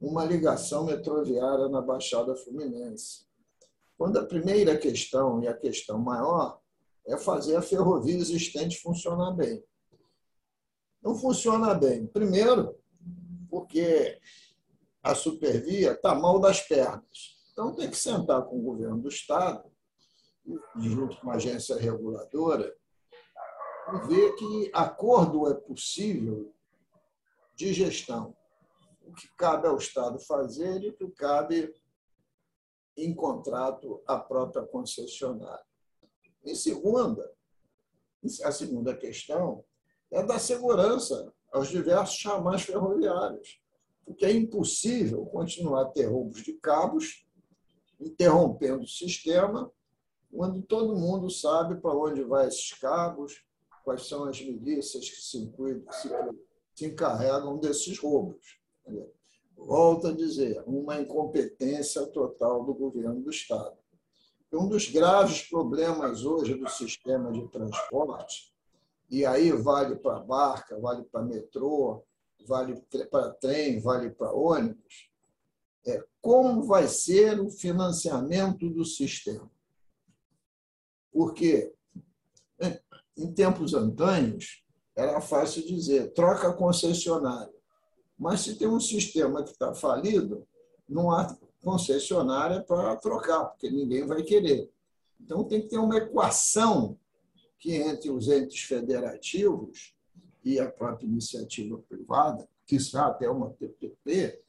uma 0.00 0.24
ligação 0.24 0.84
metroviária 0.84 1.68
na 1.68 1.80
Baixada 1.80 2.34
Fluminense. 2.34 3.26
Quando 3.96 4.18
a 4.18 4.26
primeira 4.26 4.76
questão 4.76 5.42
e 5.42 5.46
a 5.46 5.54
questão 5.54 5.98
maior 5.98 6.60
é 7.06 7.16
fazer 7.16 7.56
a 7.56 7.62
ferrovia 7.62 8.16
existente 8.16 8.80
funcionar 8.80 9.32
bem. 9.32 9.62
Não 11.02 11.14
funciona 11.14 11.74
bem. 11.74 12.06
Primeiro, 12.06 12.78
porque 13.50 14.20
a 15.02 15.14
supervia 15.14 15.92
está 15.92 16.14
mal 16.14 16.38
das 16.38 16.60
pernas. 16.60 17.36
Então, 17.52 17.74
tem 17.74 17.90
que 17.90 17.96
sentar 17.96 18.42
com 18.44 18.58
o 18.58 18.62
governo 18.62 19.02
do 19.02 19.08
Estado, 19.08 19.70
junto 20.78 21.20
com 21.20 21.30
a 21.30 21.34
agência 21.34 21.76
reguladora, 21.76 22.74
e 23.92 24.06
ver 24.06 24.34
que 24.36 24.70
acordo 24.72 25.48
é 25.48 25.54
possível 25.54 26.54
de 27.54 27.72
gestão. 27.72 28.34
O 29.02 29.12
que 29.12 29.28
cabe 29.36 29.66
ao 29.66 29.76
Estado 29.76 30.18
fazer 30.20 30.82
e 30.82 30.90
o 30.90 30.96
que 30.96 31.10
cabe 31.10 31.74
em 32.96 33.14
contrato 33.14 34.02
à 34.06 34.18
própria 34.18 34.64
concessionária. 34.64 35.64
Em 36.44 36.54
segunda, 36.54 37.30
a 38.44 38.52
segunda 38.52 38.96
questão 38.96 39.64
é 40.12 40.22
da 40.22 40.38
segurança 40.38 41.32
aos 41.50 41.68
diversos 41.68 42.16
chamais 42.16 42.62
ferroviários, 42.62 43.60
porque 44.04 44.26
é 44.26 44.32
impossível 44.32 45.24
continuar 45.26 45.82
a 45.82 45.86
ter 45.86 46.06
roubos 46.06 46.42
de 46.42 46.52
cabos, 46.54 47.26
interrompendo 47.98 48.82
o 48.82 48.88
sistema, 48.88 49.72
quando 50.30 50.62
todo 50.62 50.96
mundo 50.96 51.30
sabe 51.30 51.76
para 51.76 51.94
onde 51.94 52.22
vai 52.22 52.46
esses 52.46 52.72
cabos, 52.74 53.44
quais 53.84 54.06
são 54.06 54.24
as 54.24 54.40
milícias 54.40 55.08
que 55.08 55.16
se, 55.16 55.52
se, 55.90 56.10
se 56.74 56.86
encarregam 56.86 57.58
desses 57.58 57.98
roubos. 57.98 58.58
Volto 59.56 60.08
a 60.08 60.12
dizer, 60.12 60.62
uma 60.66 61.00
incompetência 61.00 62.06
total 62.06 62.64
do 62.64 62.74
governo 62.74 63.20
do 63.20 63.30
Estado. 63.30 63.76
Um 64.52 64.68
dos 64.68 64.88
graves 64.88 65.42
problemas 65.42 66.24
hoje 66.24 66.54
do 66.54 66.68
sistema 66.68 67.32
de 67.32 67.46
transporte, 67.48 68.51
e 69.12 69.26
aí 69.26 69.52
vale 69.52 69.96
para 69.96 70.20
barca, 70.20 70.80
vale 70.80 71.04
para 71.04 71.22
metrô, 71.22 72.02
vale 72.46 72.82
para 73.10 73.30
trem, 73.34 73.78
vale 73.78 74.08
para 74.08 74.32
ônibus, 74.32 75.10
é 75.86 76.02
como 76.18 76.62
vai 76.62 76.88
ser 76.88 77.38
o 77.38 77.50
financiamento 77.50 78.70
do 78.70 78.86
sistema. 78.86 79.50
Porque 81.12 81.74
em 83.14 83.30
tempos 83.34 83.74
antanhos, 83.74 84.64
era 84.96 85.20
fácil 85.20 85.66
dizer, 85.66 86.14
troca 86.14 86.50
concessionária. 86.54 87.52
Mas 88.18 88.40
se 88.40 88.56
tem 88.56 88.66
um 88.66 88.80
sistema 88.80 89.42
que 89.44 89.50
está 89.50 89.74
falido, 89.74 90.48
não 90.88 91.10
há 91.10 91.36
concessionária 91.62 92.62
para 92.62 92.96
trocar, 92.96 93.44
porque 93.44 93.70
ninguém 93.70 94.06
vai 94.06 94.22
querer. 94.22 94.72
Então, 95.20 95.44
tem 95.44 95.60
que 95.60 95.68
ter 95.68 95.78
uma 95.78 95.96
equação 95.96 96.98
que 97.62 97.76
entre 97.76 98.10
os 98.10 98.26
entes 98.26 98.60
federativos 98.62 99.94
e 100.44 100.58
a 100.58 100.68
própria 100.68 101.06
iniciativa 101.06 101.78
privada, 101.88 102.48
que 102.66 102.80
será 102.80 103.06
até 103.06 103.30
uma 103.30 103.50
PPP, 103.50 104.42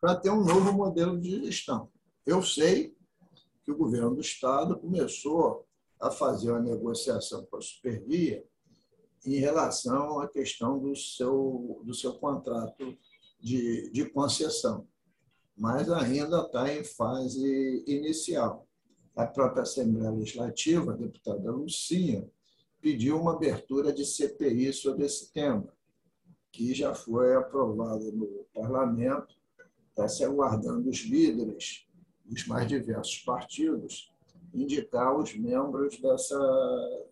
para 0.00 0.14
ter 0.14 0.30
um 0.30 0.44
novo 0.44 0.72
modelo 0.72 1.20
de 1.20 1.44
gestão. 1.44 1.90
Eu 2.24 2.40
sei 2.42 2.96
que 3.64 3.72
o 3.72 3.76
governo 3.76 4.14
do 4.14 4.20
Estado 4.20 4.78
começou 4.78 5.66
a 5.98 6.08
fazer 6.12 6.52
uma 6.52 6.60
negociação 6.60 7.44
com 7.46 7.56
a 7.56 7.60
Supervia 7.60 8.46
em 9.24 9.40
relação 9.40 10.20
à 10.20 10.28
questão 10.28 10.78
do 10.78 10.94
seu, 10.94 11.82
do 11.82 11.92
seu 11.92 12.14
contrato 12.14 12.96
de, 13.40 13.90
de 13.90 14.08
concessão, 14.10 14.86
mas 15.56 15.90
ainda 15.90 16.42
está 16.42 16.72
em 16.72 16.84
fase 16.84 17.82
inicial. 17.84 18.65
A 19.16 19.26
própria 19.26 19.62
Assembleia 19.62 20.10
Legislativa, 20.10 20.92
a 20.92 20.96
deputada 20.96 21.50
Lucinha, 21.50 22.30
pediu 22.82 23.18
uma 23.18 23.32
abertura 23.32 23.90
de 23.90 24.04
CPI 24.04 24.74
sobre 24.74 25.06
esse 25.06 25.32
tema, 25.32 25.72
que 26.52 26.74
já 26.74 26.94
foi 26.94 27.34
aprovado 27.34 28.12
no 28.12 28.46
parlamento, 28.54 29.34
está 29.88 30.06
se 30.06 30.22
aguardando 30.22 30.90
os 30.90 30.98
líderes 30.98 31.88
dos 32.26 32.46
mais 32.46 32.68
diversos 32.68 33.18
partidos 33.20 34.12
indicar 34.52 35.16
os 35.18 35.34
membros 35.34 35.98
dessa 35.98 36.38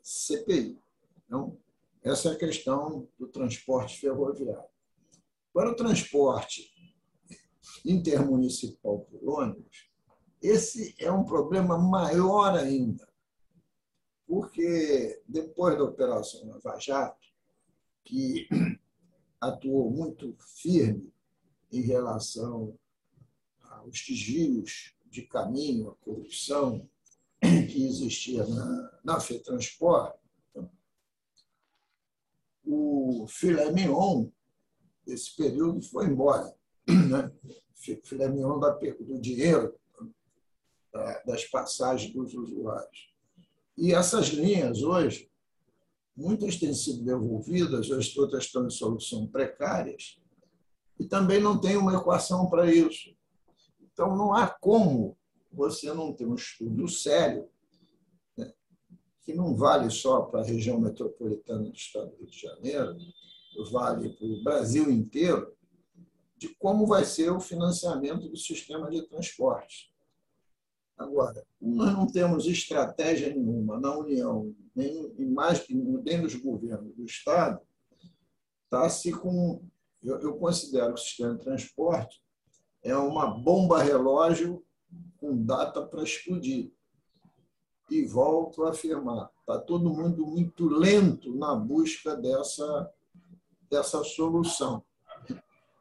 CPI. 0.03 0.79
Então, 1.27 1.57
essa 2.03 2.29
é 2.29 2.33
a 2.33 2.39
questão 2.39 3.09
do 3.19 3.27
transporte 3.27 3.99
ferroviário. 3.99 4.69
Para 5.53 5.71
o 5.71 5.77
transporte 5.77 6.71
intermunicipal 7.85 9.01
por 9.01 9.41
ônibus, 9.41 9.94
esse 10.45 10.95
é 10.99 11.11
um 11.11 11.25
problema 11.25 11.79
maior 11.79 12.55
ainda, 12.55 13.09
porque 14.27 15.23
depois 15.27 15.79
da 15.79 15.85
Operação 15.85 16.47
Lava 16.47 16.79
Jato, 16.79 17.27
que 18.05 18.47
atuou 19.41 19.91
muito 19.91 20.37
firme 20.39 21.11
em 21.73 21.81
relação 21.81 22.79
aos 23.63 24.05
desvios 24.07 24.95
de 25.07 25.23
caminho, 25.23 25.89
à 25.89 25.95
corrupção, 26.05 26.87
que 27.41 27.87
existia 27.87 28.47
na, 28.47 29.01
na 29.03 29.21
FETransport, 29.21 30.15
o 32.67 33.27
filé 33.29 33.73
mignon 33.73 34.29
desse 35.07 35.35
período 35.35 35.81
foi 35.81 36.07
embora. 36.07 36.55
Né? 36.87 37.33
Filé 38.03 38.29
mignon 38.29 38.59
do 38.59 39.21
dinheiro 39.21 39.75
das 41.27 41.45
passagens 41.47 42.13
dos 42.13 42.35
usuários. 42.35 43.13
E 43.77 43.93
essas 43.93 44.29
linhas 44.29 44.83
hoje, 44.83 45.29
muitas 46.17 46.57
têm 46.57 46.73
sido 46.73 47.05
devolvidas, 47.05 47.91
as 47.91 48.17
outras 48.17 48.45
estão 48.45 48.67
em 48.67 48.71
solução 48.71 49.27
precárias, 49.27 50.21
e 50.99 51.05
também 51.05 51.41
não 51.41 51.61
tem 51.61 51.77
uma 51.77 51.95
equação 51.95 52.49
para 52.49 52.73
isso. 52.73 53.15
Então, 53.81 54.17
não 54.17 54.33
há 54.33 54.47
como 54.47 55.17
você 55.53 55.93
não 55.93 56.13
ter 56.13 56.27
um 56.27 56.35
estudo 56.35 56.89
sério, 56.89 57.49
né, 58.37 58.53
que 59.23 59.35
não 59.35 59.57
vale 59.57 59.91
só 59.91 60.23
para 60.23 60.41
a 60.41 60.45
região 60.45 60.81
metropolitana 60.81 61.65
do 61.65 61.75
Estado 61.75 62.11
do 62.11 62.17
Rio 62.19 62.31
de 62.31 62.41
Janeiro, 62.41 62.97
vale 63.71 64.11
para 64.11 64.27
o 64.27 64.45
Brasil 64.45 64.91
inteiro, 64.91 65.53
de 66.37 66.49
como 66.57 66.87
vai 66.87 67.05
ser 67.05 67.31
o 67.31 67.41
financiamento 67.41 68.29
do 68.29 68.37
sistema 68.37 68.91
de 68.91 69.03
transporte. 69.03 69.94
Agora, 70.97 71.45
nós 71.61 71.93
não 71.93 72.07
temos 72.07 72.47
estratégia 72.47 73.35
nenhuma 73.35 73.81
na 73.81 73.97
União, 73.97 74.55
nem, 74.75 75.13
mais, 75.27 75.67
nem 75.69 76.23
nos 76.23 76.35
governos 76.37 76.95
do 76.95 77.05
Estado, 77.05 77.61
está-se 78.65 79.13
com. 79.13 79.63
Eu, 80.03 80.21
eu 80.21 80.37
considero 80.37 80.95
que 80.95 81.01
o 81.01 81.03
sistema 81.03 81.35
de 81.35 81.43
transporte 81.43 82.23
é 82.83 82.97
uma 82.97 83.27
bomba 83.27 83.83
relógio 83.83 84.65
com 85.19 85.43
data 85.45 85.85
para 85.85 86.03
explodir. 86.03 86.71
E 87.91 88.05
volto 88.05 88.65
a 88.65 88.71
afirmar, 88.71 89.31
está 89.41 89.59
todo 89.59 89.93
mundo 89.93 90.27
muito 90.27 90.69
lento 90.69 91.35
na 91.35 91.55
busca 91.55 92.17
dessa, 92.17 92.91
dessa 93.71 94.03
solução. 94.05 94.85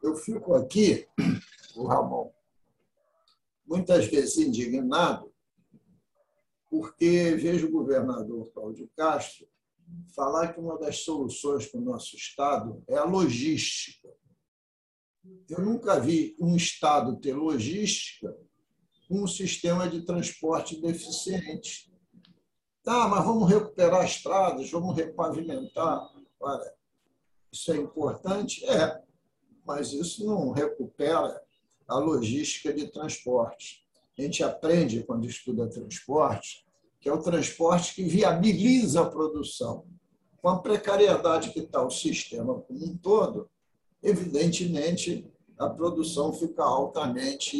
Eu 0.02 0.14
fico 0.16 0.54
aqui, 0.54 1.06
o 1.74 1.86
Ramon, 1.86 2.30
muitas 3.66 4.06
vezes 4.06 4.36
indignado, 4.38 5.32
porque 6.70 7.34
vejo 7.36 7.68
o 7.68 7.72
governador 7.72 8.50
Cláudio 8.52 8.90
Castro 8.96 9.46
falar 10.14 10.52
que 10.52 10.60
uma 10.60 10.78
das 10.78 10.98
soluções 10.98 11.66
para 11.66 11.80
o 11.80 11.84
nosso 11.84 12.16
Estado 12.16 12.82
é 12.88 12.96
a 12.96 13.04
logística. 13.04 14.08
Eu 15.48 15.62
nunca 15.62 16.00
vi 16.00 16.36
um 16.40 16.56
Estado 16.56 17.16
ter 17.20 17.34
logística 17.34 18.36
com 19.08 19.22
um 19.22 19.26
sistema 19.26 19.88
de 19.88 20.02
transporte 20.02 20.80
deficiente. 20.80 21.92
Tá, 22.82 23.08
mas 23.08 23.24
vamos 23.24 23.48
recuperar 23.48 24.04
estradas, 24.04 24.70
vamos 24.70 24.94
repavimentar. 24.94 26.06
Olha, 26.40 26.74
isso 27.50 27.72
é 27.72 27.76
importante? 27.76 28.64
É, 28.66 29.02
mas 29.64 29.92
isso 29.92 30.26
não 30.26 30.50
recupera 30.50 31.43
a 31.86 31.98
logística 31.98 32.72
de 32.72 32.90
transporte. 32.90 33.84
A 34.16 34.22
gente 34.22 34.42
aprende, 34.42 35.02
quando 35.02 35.26
estuda 35.26 35.68
transporte, 35.68 36.64
que 37.00 37.08
é 37.08 37.12
o 37.12 37.22
transporte 37.22 37.94
que 37.94 38.04
viabiliza 38.04 39.02
a 39.02 39.10
produção. 39.10 39.86
Com 40.40 40.48
a 40.48 40.60
precariedade 40.60 41.50
que 41.50 41.60
está 41.60 41.84
o 41.84 41.90
sistema 41.90 42.60
como 42.60 42.84
um 42.84 42.96
todo, 42.96 43.50
evidentemente 44.02 45.30
a 45.58 45.68
produção 45.68 46.32
fica 46.32 46.62
altamente 46.62 47.58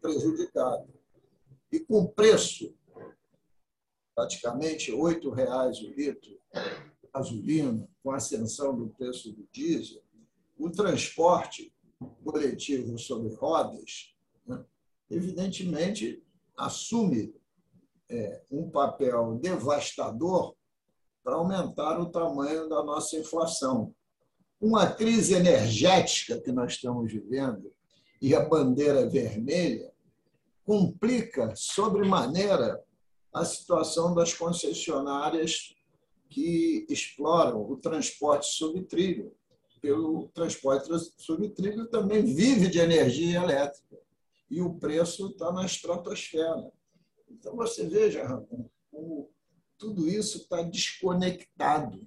prejudicada. 0.00 0.86
E 1.70 1.80
com 1.80 2.06
preço, 2.06 2.74
praticamente 4.14 4.90
R$ 4.90 4.98
8,00 4.98 5.84
o 5.84 5.94
litro, 5.94 6.38
gasolina, 7.14 7.88
com 8.02 8.10
a 8.10 8.16
ascensão 8.16 8.76
do 8.76 8.88
preço 8.88 9.32
do 9.32 9.46
diesel, 9.52 10.02
o 10.58 10.70
transporte 10.70 11.72
coletivo 12.30 12.98
sobre 12.98 13.34
rodas, 13.34 14.14
né, 14.46 14.62
evidentemente, 15.10 16.22
assume 16.56 17.34
é, 18.10 18.42
um 18.50 18.68
papel 18.68 19.38
devastador 19.40 20.54
para 21.24 21.36
aumentar 21.36 21.98
o 21.98 22.10
tamanho 22.10 22.68
da 22.68 22.82
nossa 22.82 23.16
inflação. 23.16 23.94
Uma 24.60 24.90
crise 24.90 25.34
energética 25.34 26.40
que 26.40 26.52
nós 26.52 26.72
estamos 26.72 27.10
vivendo 27.10 27.72
e 28.20 28.34
a 28.34 28.46
bandeira 28.46 29.08
vermelha 29.08 29.90
complica 30.64 31.54
sobremaneira 31.56 32.82
a 33.32 33.44
situação 33.44 34.14
das 34.14 34.34
concessionárias 34.34 35.74
que 36.28 36.86
exploram 36.90 37.62
o 37.62 37.76
transporte 37.76 38.48
sobre 38.48 38.82
trilho 38.82 39.32
pelo 39.80 40.28
transporte 40.28 40.88
sobre 41.16 41.50
trilho 41.50 41.88
também 41.88 42.22
vive 42.22 42.68
de 42.68 42.78
energia 42.78 43.42
elétrica 43.42 43.98
e 44.50 44.60
o 44.60 44.74
preço 44.74 45.28
está 45.28 45.52
na 45.52 45.64
estratosfera. 45.64 46.70
Então, 47.28 47.54
você 47.56 47.86
veja, 47.86 48.26
Ramon, 48.26 48.68
como 48.90 49.30
tudo 49.78 50.08
isso 50.08 50.38
está 50.38 50.62
desconectado. 50.62 52.06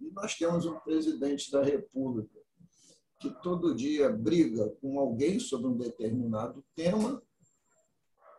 E 0.00 0.10
nós 0.10 0.36
temos 0.36 0.66
um 0.66 0.78
presidente 0.80 1.50
da 1.50 1.62
República 1.62 2.38
que 3.18 3.30
todo 3.42 3.74
dia 3.74 4.10
briga 4.10 4.70
com 4.80 4.98
alguém 5.00 5.40
sobre 5.40 5.66
um 5.66 5.76
determinado 5.76 6.64
tema, 6.74 7.20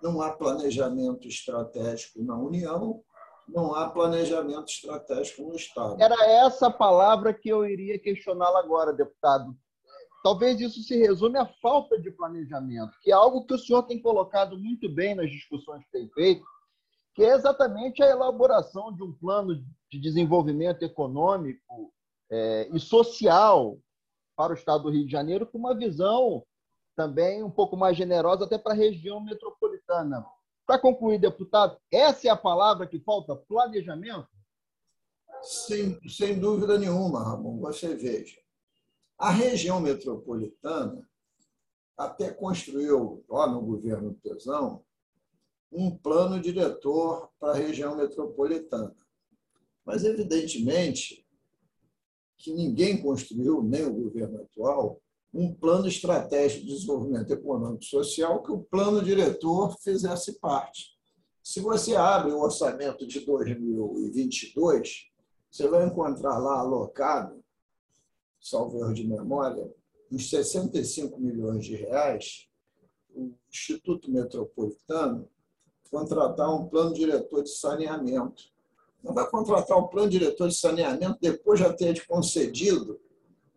não 0.02 0.22
há 0.22 0.32
planejamento 0.32 1.28
estratégico 1.28 2.24
na 2.24 2.38
União, 2.38 3.04
não 3.54 3.76
há 3.76 3.90
planejamento 3.90 4.68
estratégico 4.68 5.44
no 5.44 5.56
Estado. 5.56 6.02
Era 6.02 6.16
essa 6.26 6.70
palavra 6.70 7.34
que 7.34 7.50
eu 7.50 7.66
iria 7.66 8.00
questioná-la 8.00 8.60
agora, 8.60 8.94
deputado. 8.94 9.56
Talvez 10.24 10.60
isso 10.60 10.82
se 10.84 10.98
resume 10.98 11.38
à 11.38 11.46
falta 11.62 12.00
de 12.00 12.12
planejamento, 12.12 12.92
que 13.02 13.12
é 13.12 13.14
algo 13.14 13.46
que 13.46 13.54
o 13.54 13.58
senhor 13.58 13.84
tem 13.84 14.02
colocado 14.02 14.58
muito 14.58 14.90
bem 14.90 15.16
nas 15.16 15.30
discussões 15.30 15.84
que 15.86 15.92
tem 15.92 16.10
feito, 16.10 16.46
que 17.16 17.24
é 17.24 17.34
exatamente 17.34 18.04
a 18.04 18.10
elaboração 18.10 18.94
de 18.94 19.02
um 19.02 19.14
plano 19.14 19.56
de 19.90 20.00
desenvolvimento 20.00 20.84
econômico 20.84 21.94
é, 22.30 22.70
e 22.72 22.80
social 22.80 23.80
para 24.36 24.54
o 24.54 24.56
Estado 24.56 24.84
do 24.84 24.90
Rio 24.90 25.06
de 25.06 25.12
Janeiro, 25.12 25.46
com 25.46 25.58
uma 25.58 25.76
visão 25.76 26.44
também 26.96 27.42
um 27.42 27.50
pouco 27.50 27.78
mais 27.78 27.96
generosa 27.96 28.44
até 28.44 28.58
para 28.58 28.74
a 28.74 28.76
região 28.76 29.22
metropolitana. 29.22 30.26
Para 30.70 30.78
concluir, 30.78 31.18
deputado, 31.18 31.80
essa 31.92 32.28
é 32.28 32.30
a 32.30 32.38
palavra 32.38 32.86
que 32.86 33.00
falta? 33.00 33.36
Planejamento? 33.36 34.28
Sem, 35.42 36.00
sem 36.08 36.40
dúvida 36.40 36.78
nenhuma, 36.78 37.24
Ramon. 37.24 37.60
Você 37.62 37.96
veja. 37.96 38.38
A 39.18 39.32
região 39.32 39.80
metropolitana 39.80 41.10
até 41.98 42.30
construiu, 42.30 43.26
lá 43.28 43.48
no 43.48 43.62
governo 43.62 44.14
Pesão, 44.22 44.86
um 45.72 45.90
plano 45.98 46.40
diretor 46.40 47.32
para 47.40 47.54
a 47.54 47.58
região 47.58 47.98
metropolitana. 47.98 48.96
Mas, 49.84 50.04
evidentemente, 50.04 51.26
que 52.38 52.54
ninguém 52.54 53.02
construiu, 53.02 53.64
nem 53.64 53.88
o 53.88 54.04
governo 54.04 54.44
atual, 54.44 55.02
um 55.34 55.54
plano 55.54 55.88
estratégico 55.88 56.66
de 56.66 56.74
desenvolvimento 56.74 57.32
econômico 57.32 57.84
e 57.84 57.88
social 57.88 58.42
que 58.42 58.52
o 58.52 58.64
plano 58.64 59.04
diretor 59.04 59.78
fizesse 59.80 60.40
parte. 60.40 60.98
Se 61.44 61.60
você 61.60 61.96
abre 61.96 62.32
o 62.32 62.40
orçamento 62.40 63.08
de 63.08 63.20
2022, 63.22 65.10
você 65.50 65.68
vai 65.68 65.86
encontrar 65.86 66.38
lá 66.38 66.60
alocado, 66.60 67.44
salvo 68.40 68.80
erro 68.80 68.94
de 68.94 69.08
memória, 69.08 69.72
uns 70.12 70.30
65 70.30 71.20
milhões 71.20 71.66
de 71.66 71.76
reais, 71.76 72.48
o 73.16 73.32
Instituto 73.50 74.12
Metropolitano 74.12 75.28
contratar 75.90 76.54
um 76.54 76.68
plano 76.68 76.94
diretor 76.94 77.44
de 77.44 77.50
saneamento. 77.50 78.44
Não 79.04 79.14
vai 79.14 79.28
contratar 79.30 79.78
um 79.78 79.88
plano 79.88 80.10
diretor 80.10 80.48
de 80.48 80.56
saneamento 80.56 81.18
depois 81.22 81.60
já 81.60 81.74
ter 81.74 82.06
concedido 82.06 83.00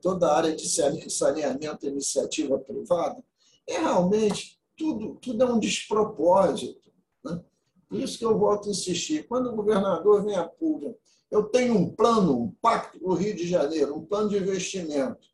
toda 0.03 0.27
a 0.27 0.37
área 0.37 0.55
de 0.55 0.69
saneamento 1.11 1.87
iniciativa 1.87 2.59
privada, 2.59 3.23
é 3.67 3.79
realmente 3.79 4.61
tudo, 4.77 5.15
tudo 5.15 5.45
é 5.45 5.47
um 5.47 5.61
despropósito. 5.61 6.93
Né? 7.25 7.41
Por 7.89 8.01
isso 8.01 8.19
que 8.19 8.25
eu 8.25 8.37
volto 8.37 8.69
a 8.69 8.73
insistir. 8.73 9.29
Quando 9.29 9.51
o 9.51 9.57
governador 9.57 10.25
vem 10.25 10.35
a 10.35 10.45
público, 10.45 10.99
eu 11.31 11.45
tenho 11.45 11.79
um 11.79 11.89
plano, 11.89 12.37
um 12.37 12.51
pacto 12.61 12.99
para 12.99 13.09
o 13.09 13.15
Rio 13.15 13.35
de 13.35 13.47
Janeiro, 13.47 13.97
um 13.97 14.05
plano 14.05 14.29
de 14.29 14.37
investimento 14.37 15.29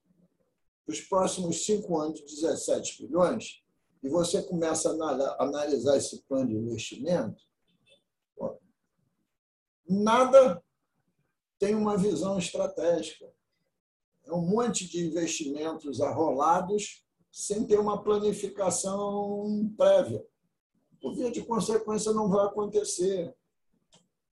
para 0.84 0.92
os 0.92 1.00
próximos 1.00 1.64
cinco 1.64 1.98
anos, 1.98 2.20
17 2.20 3.02
bilhões, 3.02 3.62
e 4.02 4.08
você 4.08 4.42
começa 4.42 4.90
a 4.90 5.42
analisar 5.42 5.96
esse 5.96 6.22
plano 6.28 6.48
de 6.48 6.54
investimento, 6.54 7.42
nada 9.88 10.62
tem 11.58 11.74
uma 11.74 11.96
visão 11.96 12.38
estratégica 12.38 13.26
é 14.28 14.32
um 14.32 14.42
monte 14.42 14.86
de 14.86 15.06
investimentos 15.06 16.02
arrolados 16.02 17.02
sem 17.32 17.66
ter 17.66 17.78
uma 17.78 18.02
planificação 18.02 19.72
prévia. 19.76 20.24
Por 21.00 21.14
via 21.14 21.30
de 21.30 21.42
consequência, 21.42 22.12
não 22.12 22.28
vai 22.28 22.44
acontecer. 22.44 23.34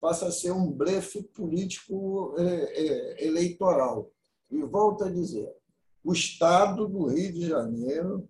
Passa 0.01 0.27
a 0.27 0.31
ser 0.31 0.51
um 0.51 0.69
blefe 0.69 1.23
político 1.23 2.35
é, 2.37 2.43
é, 2.43 3.25
eleitoral. 3.25 4.11
E 4.51 4.61
volto 4.63 5.05
a 5.05 5.09
dizer: 5.09 5.55
o 6.03 6.11
Estado 6.11 6.87
do 6.87 7.05
Rio 7.05 7.31
de 7.31 7.47
Janeiro 7.47 8.29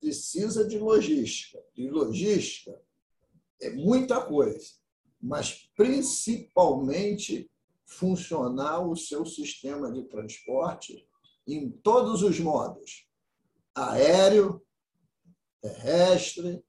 precisa 0.00 0.66
de 0.66 0.78
logística. 0.78 1.62
E 1.76 1.88
logística 1.88 2.80
é 3.60 3.70
muita 3.70 4.20
coisa, 4.24 4.66
mas 5.20 5.70
principalmente 5.76 7.50
funcionar 7.86 8.80
o 8.80 8.96
seu 8.96 9.24
sistema 9.24 9.92
de 9.92 10.04
transporte 10.04 11.08
em 11.46 11.70
todos 11.70 12.22
os 12.22 12.38
modos: 12.40 13.06
aéreo, 13.74 14.64
terrestre, 15.60 16.64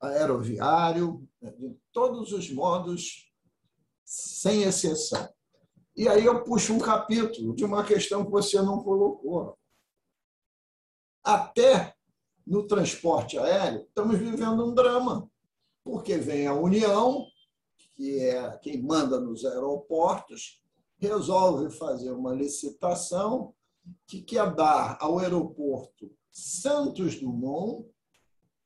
aeroviário, 0.00 1.28
em 1.42 1.80
todos 1.92 2.32
os 2.32 2.50
modos, 2.50 3.32
sem 4.04 4.62
exceção. 4.62 5.28
E 5.96 6.08
aí 6.08 6.24
eu 6.24 6.44
puxo 6.44 6.74
um 6.74 6.78
capítulo 6.78 7.54
de 7.54 7.64
uma 7.64 7.84
questão 7.84 8.24
que 8.24 8.30
você 8.30 8.60
não 8.60 8.82
colocou. 8.82 9.58
Até 11.24 11.96
no 12.46 12.66
transporte 12.66 13.38
aéreo, 13.38 13.86
estamos 13.88 14.18
vivendo 14.18 14.64
um 14.64 14.74
drama, 14.74 15.28
porque 15.86 16.18
vem 16.18 16.48
a 16.48 16.52
União, 16.52 17.28
que 17.94 18.18
é 18.18 18.58
quem 18.58 18.82
manda 18.82 19.20
nos 19.20 19.44
aeroportos, 19.44 20.60
resolve 20.98 21.70
fazer 21.70 22.10
uma 22.10 22.34
licitação 22.34 23.54
que 24.04 24.20
quer 24.20 24.52
dar 24.52 24.98
ao 25.00 25.20
aeroporto 25.20 26.12
Santos 26.32 27.20
Dumont 27.20 27.88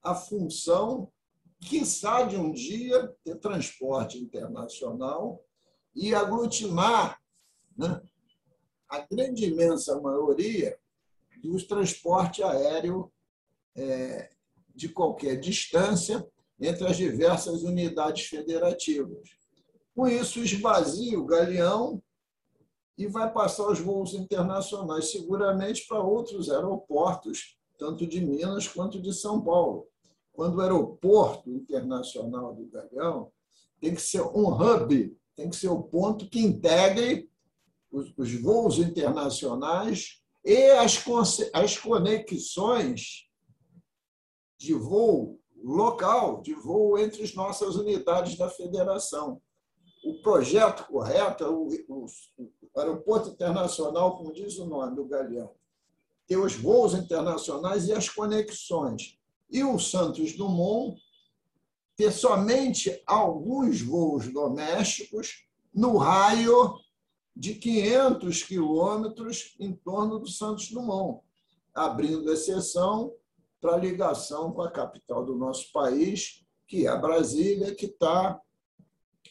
a 0.03 0.15
função, 0.15 1.13
quiçá 1.61 2.23
de 2.23 2.39
um 2.39 2.53
dia, 2.53 3.15
ter 3.23 3.37
transporte 3.37 4.17
internacional 4.17 5.45
e 5.95 6.15
aglutinar 6.15 7.21
né, 7.77 8.01
a 8.89 9.01
grande 9.01 9.45
imensa 9.45 10.01
maioria 10.01 10.81
dos 11.43 11.65
transporte 11.65 12.43
aéreo 12.43 13.13
é, 13.77 14.31
de 14.75 14.89
qualquer 14.89 15.39
distância 15.39 16.27
entre 16.61 16.87
as 16.87 16.97
diversas 16.97 17.63
unidades 17.63 18.27
federativas. 18.27 19.31
Com 19.95 20.07
isso, 20.07 20.41
esvazia 20.41 21.19
o 21.19 21.25
galeão 21.25 22.03
e 22.97 23.07
vai 23.07 23.33
passar 23.33 23.67
os 23.69 23.81
voos 23.81 24.13
internacionais, 24.13 25.11
seguramente 25.11 25.87
para 25.89 26.03
outros 26.03 26.51
aeroportos, 26.51 27.57
tanto 27.79 28.07
de 28.07 28.21
Minas 28.21 28.69
quanto 28.69 29.01
de 29.01 29.13
São 29.13 29.43
Paulo. 29.43 29.89
Quando 30.33 30.57
o 30.57 30.61
aeroporto 30.61 31.51
internacional 31.51 32.55
do 32.55 32.67
Galeão 32.67 33.33
tem 33.81 33.95
que 33.95 34.03
ser 34.03 34.23
um 34.23 34.49
hub, 34.49 35.17
tem 35.35 35.49
que 35.49 35.57
ser 35.57 35.69
o 35.69 35.83
ponto 35.83 36.29
que 36.29 36.41
integre 36.41 37.31
os, 37.91 38.13
os 38.17 38.35
voos 38.41 38.79
internacionais 38.79 40.21
e 40.45 40.71
as, 40.73 41.03
as 41.53 41.79
conexões 41.79 43.27
de 44.59 44.75
voo 44.75 45.41
local, 45.63 46.41
de 46.41 46.55
voo 46.55 46.99
entre 46.99 47.23
as 47.23 47.35
nossas 47.35 47.77
unidades 47.77 48.37
da 48.37 48.49
federação. 48.49 49.41
O 50.05 50.23
projeto 50.23 50.87
correto 50.87 51.45
é 51.45 51.49
o, 51.49 51.69
o, 51.89 52.07
o 52.39 52.81
aeroporto 52.81 53.29
internacional, 53.31 54.17
como 54.17 54.33
diz 54.33 54.59
o 54.59 54.67
nome 54.67 54.97
do 54.97 55.05
Galeão, 55.05 55.53
ter 56.27 56.37
os 56.37 56.55
voos 56.55 56.95
internacionais 56.95 57.89
e 57.89 57.93
as 57.93 58.09
conexões. 58.09 59.19
E 59.51 59.63
o 59.63 59.79
Santos 59.79 60.33
Dumont 60.37 61.01
ter 61.97 62.13
somente 62.13 63.03
alguns 63.07 63.83
voos 63.83 64.33
domésticos 64.33 65.47
no 65.75 65.99
raio 65.99 66.79
de 67.37 67.55
500 67.55 68.43
quilômetros 68.43 69.55
em 69.61 69.75
torno 69.75 70.19
do 70.19 70.29
Santos 70.29 70.71
Dumont, 70.71 71.23
abrindo 71.75 72.33
exceção 72.33 73.13
para 73.61 73.77
ligação 73.77 74.53
com 74.53 74.63
a 74.63 74.71
capital 74.71 75.25
do 75.25 75.37
nosso 75.37 75.71
país, 75.73 76.45
que 76.67 76.87
é 76.87 76.99
Brasília, 76.99 77.75
que 77.75 77.87
está 77.87 78.41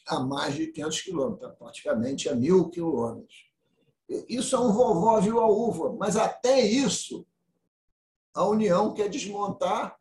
a 0.07 0.19
mais 0.19 0.55
de 0.55 0.67
500 0.67 1.01
quilômetros, 1.01 1.55
praticamente 1.57 2.29
a 2.29 2.35
mil 2.35 2.69
quilômetros. 2.69 3.49
Isso 4.27 4.55
é 4.55 4.59
um 4.59 4.71
vovó 4.73 5.19
viu 5.19 5.39
a 5.39 5.47
uva, 5.47 5.95
mas 5.97 6.15
até 6.15 6.61
isso 6.61 7.27
a 8.33 8.45
União 8.45 8.93
quer 8.93 9.09
desmontar 9.09 9.97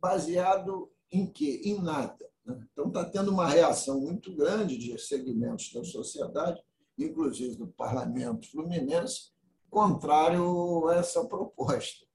baseado 0.00 0.90
em 1.10 1.26
quê? 1.26 1.60
Em 1.64 1.80
nada. 1.80 2.28
Né? 2.44 2.66
Então 2.72 2.88
está 2.88 3.04
tendo 3.04 3.30
uma 3.30 3.46
reação 3.46 4.00
muito 4.00 4.34
grande 4.34 4.78
de 4.78 4.98
segmentos 4.98 5.72
da 5.72 5.84
sociedade, 5.84 6.62
inclusive 6.98 7.56
do 7.56 7.66
parlamento 7.66 8.50
fluminense, 8.50 9.32
contrário 9.70 10.88
a 10.88 10.96
essa 10.96 11.24
proposta. 11.26 12.06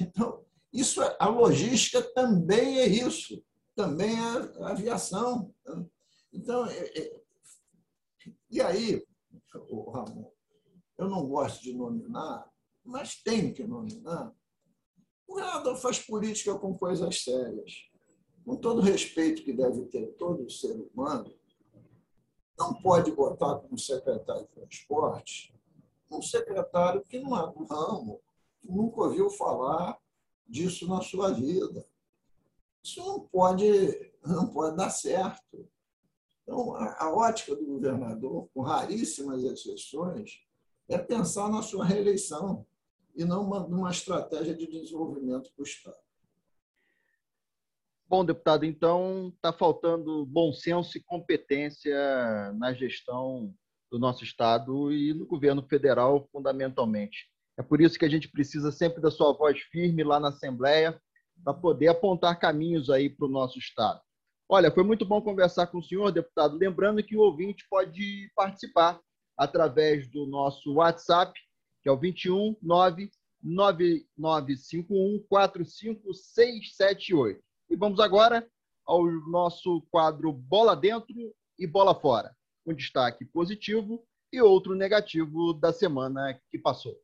Então, 0.00 0.43
isso 0.74 1.00
é, 1.00 1.16
a 1.20 1.28
logística 1.28 2.02
também 2.02 2.80
é 2.80 2.86
isso, 2.86 3.40
também 3.76 4.16
é 4.16 4.62
a 4.64 4.70
aviação. 4.70 5.54
Então, 6.32 6.66
é, 6.66 6.98
é, 6.98 7.20
e 8.50 8.60
aí, 8.60 9.06
Ramon, 9.54 10.32
eu 10.98 11.08
não 11.08 11.26
gosto 11.28 11.62
de 11.62 11.72
nominar, 11.72 12.50
mas 12.84 13.22
tem 13.22 13.54
que 13.54 13.64
nominar. 13.64 14.34
O 15.26 15.34
governador 15.34 15.76
faz 15.76 16.00
política 16.00 16.58
com 16.58 16.76
coisas 16.76 17.22
sérias. 17.22 17.72
Com 18.44 18.56
todo 18.56 18.78
o 18.78 18.82
respeito 18.82 19.42
que 19.42 19.52
deve 19.52 19.86
ter 19.86 20.06
todo 20.14 20.50
ser 20.50 20.74
humano, 20.74 21.32
não 22.58 22.74
pode 22.74 23.10
botar 23.12 23.56
como 23.60 23.78
secretário 23.78 24.42
de 24.42 24.48
transporte 24.48 25.54
um 26.10 26.22
secretário 26.22 27.02
que 27.02 27.18
não 27.18 27.36
é 27.36 27.52
do 27.52 27.64
ramo, 27.64 28.20
que 28.60 28.70
nunca 28.70 29.02
ouviu 29.02 29.30
falar 29.30 29.98
disso 30.46 30.88
na 30.88 31.00
sua 31.00 31.32
vida. 31.32 31.86
Isso 32.82 33.00
não 33.00 33.20
pode, 33.20 33.66
não 34.24 34.46
pode 34.48 34.76
dar 34.76 34.90
certo. 34.90 35.68
Então, 36.42 36.74
a, 36.76 37.10
ótica 37.10 37.56
do 37.56 37.64
governador, 37.64 38.48
com 38.52 38.60
raríssimas 38.60 39.42
exceções, 39.42 40.42
é 40.88 40.98
pensar 40.98 41.48
na 41.48 41.62
sua 41.62 41.84
reeleição 41.86 42.66
e 43.16 43.24
não 43.24 43.48
numa 43.68 43.90
estratégia 43.90 44.54
de 44.54 44.66
desenvolvimento 44.66 45.50
para 45.54 45.62
o 45.62 45.66
Estado. 45.66 46.04
Bom, 48.06 48.24
deputado, 48.24 48.66
então 48.66 49.32
está 49.34 49.52
faltando 49.52 50.26
bom 50.26 50.52
senso 50.52 50.98
e 50.98 51.02
competência 51.02 51.96
na 52.58 52.74
gestão 52.74 53.54
do 53.90 53.98
nosso 53.98 54.22
Estado 54.22 54.92
e 54.92 55.14
no 55.14 55.26
governo 55.26 55.62
federal, 55.62 56.28
fundamentalmente. 56.30 57.33
É 57.56 57.62
por 57.62 57.80
isso 57.80 57.98
que 57.98 58.04
a 58.04 58.08
gente 58.08 58.28
precisa 58.28 58.72
sempre 58.72 59.00
da 59.00 59.10
sua 59.10 59.32
voz 59.32 59.58
firme 59.60 60.02
lá 60.02 60.18
na 60.18 60.28
Assembleia 60.28 61.00
para 61.42 61.54
poder 61.54 61.88
apontar 61.88 62.38
caminhos 62.38 62.90
aí 62.90 63.08
para 63.08 63.26
o 63.26 63.30
nosso 63.30 63.58
Estado. 63.58 64.00
Olha, 64.48 64.70
foi 64.70 64.84
muito 64.84 65.06
bom 65.06 65.20
conversar 65.22 65.66
com 65.68 65.78
o 65.78 65.82
senhor, 65.82 66.12
deputado. 66.12 66.56
Lembrando 66.56 67.02
que 67.02 67.16
o 67.16 67.20
ouvinte 67.20 67.66
pode 67.68 68.30
participar 68.36 69.00
através 69.36 70.08
do 70.08 70.26
nosso 70.26 70.74
WhatsApp, 70.74 71.32
que 71.82 71.88
é 71.88 71.92
o 71.92 71.98
21 71.98 72.56
99951 72.62 75.24
45678. 75.28 77.42
E 77.70 77.76
vamos 77.76 78.00
agora 78.00 78.46
ao 78.86 79.04
nosso 79.28 79.80
quadro 79.90 80.30
Bola 80.32 80.76
Dentro 80.76 81.34
e 81.58 81.66
Bola 81.66 81.94
Fora, 81.94 82.36
um 82.66 82.74
destaque 82.74 83.24
positivo 83.24 84.06
e 84.32 84.42
outro 84.42 84.74
negativo 84.74 85.54
da 85.54 85.72
semana 85.72 86.38
que 86.50 86.58
passou. 86.58 87.03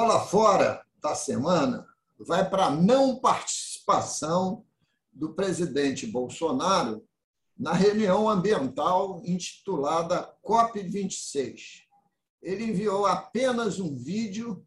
Bola 0.00 0.20
fora 0.20 0.86
da 1.02 1.12
semana 1.16 1.84
vai 2.20 2.48
para 2.48 2.66
a 2.66 2.70
não 2.70 3.18
participação 3.18 4.64
do 5.12 5.34
presidente 5.34 6.06
Bolsonaro 6.06 7.04
na 7.58 7.72
reunião 7.72 8.28
ambiental 8.28 9.20
intitulada 9.24 10.32
COP26. 10.44 11.82
Ele 12.40 12.66
enviou 12.66 13.06
apenas 13.06 13.80
um 13.80 13.96
vídeo 13.96 14.64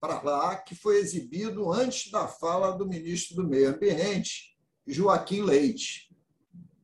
para 0.00 0.22
lá 0.22 0.56
que 0.56 0.74
foi 0.74 0.96
exibido 0.96 1.70
antes 1.70 2.10
da 2.10 2.26
fala 2.26 2.70
do 2.70 2.88
ministro 2.88 3.36
do 3.36 3.46
Meio 3.46 3.74
Ambiente, 3.74 4.56
Joaquim 4.86 5.42
Leite, 5.42 6.10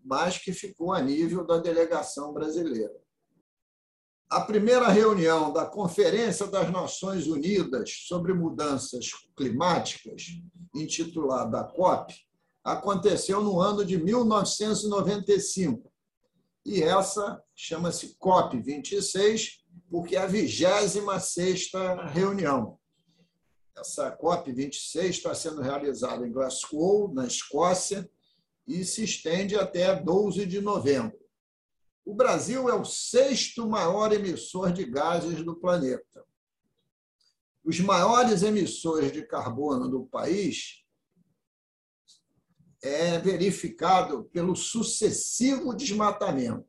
mas 0.04 0.36
que 0.36 0.52
ficou 0.52 0.92
a 0.92 1.00
nível 1.00 1.42
da 1.46 1.56
delegação 1.56 2.34
brasileira 2.34 3.00
a 4.30 4.42
primeira 4.42 4.88
reunião 4.88 5.50
da 5.52 5.64
Conferência 5.64 6.46
das 6.46 6.70
Nações 6.70 7.26
Unidas 7.26 7.90
sobre 8.06 8.34
Mudanças 8.34 9.10
Climáticas, 9.34 10.22
intitulada 10.74 11.64
COP, 11.64 12.14
aconteceu 12.62 13.42
no 13.42 13.58
ano 13.58 13.84
de 13.84 13.96
1995. 13.96 15.90
E 16.66 16.82
essa 16.82 17.42
chama-se 17.56 18.16
COP 18.18 18.60
26, 18.60 19.64
porque 19.90 20.14
é 20.14 20.20
a 20.20 20.26
26 20.26 21.70
reunião. 22.12 22.78
Essa 23.74 24.10
COP 24.10 24.52
26 24.52 25.16
está 25.16 25.34
sendo 25.34 25.62
realizada 25.62 26.26
em 26.26 26.32
Glasgow, 26.32 27.14
na 27.14 27.26
Escócia, 27.26 28.06
e 28.66 28.84
se 28.84 29.04
estende 29.04 29.56
até 29.56 29.96
12 29.96 30.44
de 30.44 30.60
novembro. 30.60 31.18
O 32.08 32.14
Brasil 32.14 32.70
é 32.70 32.74
o 32.74 32.86
sexto 32.86 33.68
maior 33.68 34.10
emissor 34.14 34.72
de 34.72 34.82
gases 34.86 35.44
do 35.44 35.54
planeta. 35.54 36.24
Os 37.62 37.78
maiores 37.80 38.42
emissores 38.42 39.12
de 39.12 39.26
carbono 39.26 39.90
do 39.90 40.06
país 40.06 40.82
é 42.82 43.18
verificado 43.18 44.24
pelo 44.32 44.56
sucessivo 44.56 45.76
desmatamento, 45.76 46.66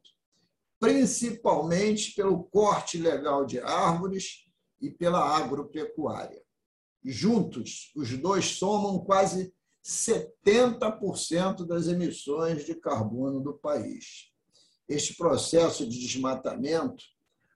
principalmente 0.77 2.13
pelo 2.15 2.43
corte 2.43 2.97
ilegal 2.97 3.45
de 3.45 3.61
árvores 3.61 4.45
e 4.81 4.91
pela 4.91 5.37
agropecuária. 5.37 6.43
Juntos, 7.01 7.93
os 7.95 8.09
dois 8.17 8.57
somam 8.57 8.99
quase 9.05 9.53
70% 9.85 11.65
das 11.65 11.87
emissões 11.87 12.65
de 12.65 12.75
carbono 12.75 13.39
do 13.39 13.53
país 13.53 14.29
este 14.89 15.15
processo 15.15 15.87
de 15.87 15.99
desmatamento 15.99 17.03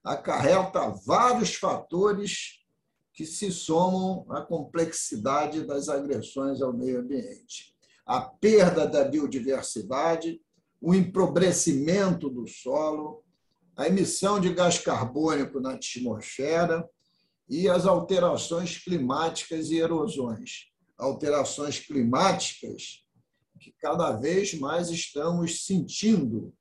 acarreta 0.03 0.93
vários 1.05 1.55
fatores 1.55 2.59
que 3.11 3.25
se 3.25 3.51
somam 3.51 4.25
à 4.29 4.41
complexidade 4.41 5.65
das 5.65 5.89
agressões 5.89 6.61
ao 6.61 6.71
meio 6.71 6.99
ambiente. 6.99 7.73
A 8.05 8.21
perda 8.21 8.85
da 8.85 9.03
biodiversidade, 9.03 10.39
o 10.79 10.93
empobrecimento 10.93 12.29
do 12.29 12.47
solo, 12.47 13.23
a 13.75 13.87
emissão 13.87 14.39
de 14.39 14.53
gás 14.53 14.77
carbônico 14.77 15.59
na 15.59 15.73
atmosfera 15.73 16.87
e 17.49 17.67
as 17.67 17.85
alterações 17.85 18.77
climáticas 18.77 19.69
e 19.69 19.77
erosões. 19.77 20.71
Alterações 20.97 21.79
climáticas 21.79 23.03
que 23.59 23.73
cada 23.79 24.11
vez 24.11 24.53
mais 24.59 24.89
estamos 24.89 25.65
sentindo 25.65 26.53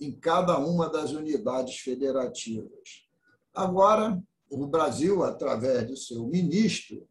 em 0.00 0.12
cada 0.12 0.58
uma 0.58 0.88
das 0.88 1.12
unidades 1.12 1.78
federativas. 1.78 3.06
Agora, 3.52 4.22
o 4.50 4.66
Brasil, 4.66 5.22
através 5.22 5.86
do 5.86 5.96
seu 5.96 6.26
ministro, 6.26 7.06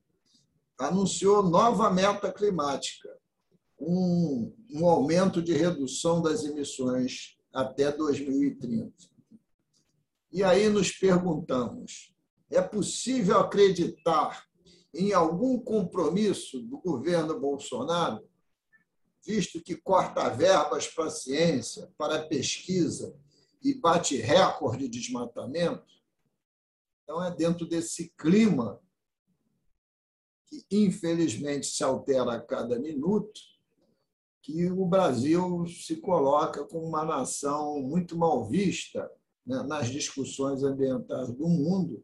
anunciou 0.78 1.44
nova 1.44 1.90
meta 1.92 2.32
climática, 2.32 3.10
um, 3.80 4.54
um 4.72 4.88
aumento 4.88 5.42
de 5.42 5.54
redução 5.54 6.22
das 6.22 6.44
emissões 6.44 7.38
até 7.54 7.92
2030. 7.92 8.92
E 10.32 10.44
aí 10.44 10.70
nos 10.70 10.92
perguntamos: 10.92 12.14
é 12.50 12.62
possível 12.62 13.40
acreditar 13.40 14.46
em 14.94 15.14
algum 15.14 15.60
compromisso 15.60 16.62
do 16.62 16.80
governo 16.80 17.40
Bolsonaro, 17.40 18.24
visto 19.28 19.62
que 19.62 19.76
corta 19.76 20.30
verbas 20.30 20.88
para 20.88 21.08
a 21.08 21.12
ciência, 21.12 21.92
para 21.98 22.16
a 22.16 22.26
pesquisa 22.26 23.14
e 23.62 23.74
bate 23.74 24.16
recorde 24.16 24.88
de 24.88 25.00
desmatamento? 25.00 25.86
Então, 27.04 27.22
é 27.22 27.30
dentro 27.36 27.68
desse 27.68 28.10
clima 28.18 28.80
que, 30.46 30.66
infelizmente, 30.72 31.68
se 31.68 31.84
altera 31.84 32.36
a 32.36 32.42
cada 32.42 32.80
minuto, 32.80 33.42
que 34.42 34.72
o 34.72 34.86
Brasil 34.86 35.66
se 35.68 35.98
coloca 35.98 36.64
como 36.64 36.88
uma 36.88 37.04
nação 37.04 37.82
muito 37.82 38.18
mal 38.18 38.48
vista 38.48 39.12
né, 39.46 39.62
nas 39.64 39.90
discussões 39.90 40.64
ambientais 40.64 41.34
do 41.34 41.50
mundo, 41.50 42.02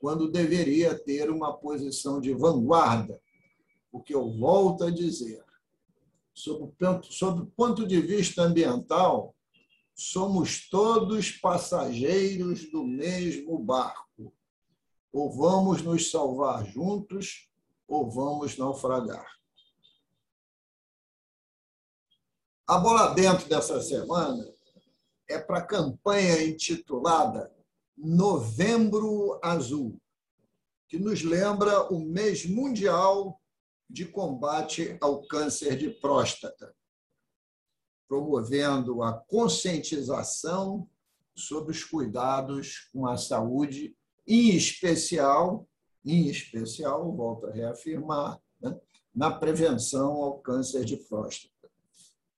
quando 0.00 0.30
deveria 0.30 0.96
ter 0.96 1.30
uma 1.30 1.52
posição 1.52 2.20
de 2.20 2.32
vanguarda. 2.32 3.20
Porque 3.90 4.14
eu 4.14 4.30
volto 4.38 4.84
a 4.84 4.90
dizer, 4.90 5.44
sob 6.42 7.42
o 7.42 7.46
ponto 7.46 7.86
de 7.86 8.00
vista 8.00 8.42
ambiental, 8.42 9.34
somos 9.94 10.68
todos 10.68 11.30
passageiros 11.30 12.70
do 12.70 12.84
mesmo 12.84 13.58
barco. 13.58 14.32
Ou 15.12 15.30
vamos 15.30 15.82
nos 15.82 16.10
salvar 16.10 16.64
juntos, 16.64 17.50
ou 17.86 18.10
vamos 18.10 18.56
naufragar. 18.56 19.26
A 22.66 22.78
bola 22.78 23.12
dentro 23.14 23.48
dessa 23.48 23.82
semana 23.82 24.46
é 25.28 25.38
para 25.38 25.58
a 25.58 25.66
campanha 25.66 26.44
intitulada 26.44 27.52
Novembro 27.96 29.38
Azul, 29.42 30.00
que 30.88 30.98
nos 30.98 31.22
lembra 31.22 31.92
o 31.92 32.00
mês 32.00 32.46
mundial 32.46 33.40
de 33.90 34.06
combate 34.06 34.96
ao 35.00 35.26
câncer 35.26 35.76
de 35.76 35.90
próstata, 35.90 36.72
promovendo 38.08 39.02
a 39.02 39.12
conscientização 39.12 40.88
sobre 41.34 41.72
os 41.72 41.82
cuidados 41.82 42.88
com 42.92 43.04
a 43.06 43.16
saúde, 43.16 43.96
em 44.26 44.50
especial, 44.50 45.66
em 46.04 46.28
especial, 46.28 47.10
volto 47.14 47.46
a 47.46 47.52
reafirmar, 47.52 48.38
né, 48.60 48.78
na 49.12 49.32
prevenção 49.32 50.22
ao 50.22 50.38
câncer 50.38 50.84
de 50.84 50.96
próstata. 50.96 51.50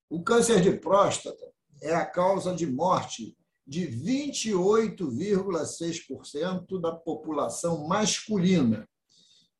O 0.08 0.22
câncer 0.22 0.62
de 0.62 0.72
próstata 0.72 1.52
é 1.82 1.94
a 1.94 2.06
causa 2.06 2.54
de 2.54 2.66
morte 2.66 3.36
de 3.66 3.86
28,6% 3.88 6.80
da 6.80 6.92
população 6.92 7.86
masculina 7.86 8.88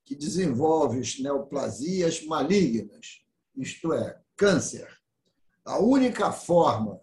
que 0.04 0.14
desenvolve 0.14 1.00
neoplasias 1.20 2.24
malignas, 2.24 3.24
isto 3.56 3.92
é, 3.92 4.20
câncer. 4.36 4.88
A 5.64 5.78
única 5.78 6.32
forma 6.32 7.00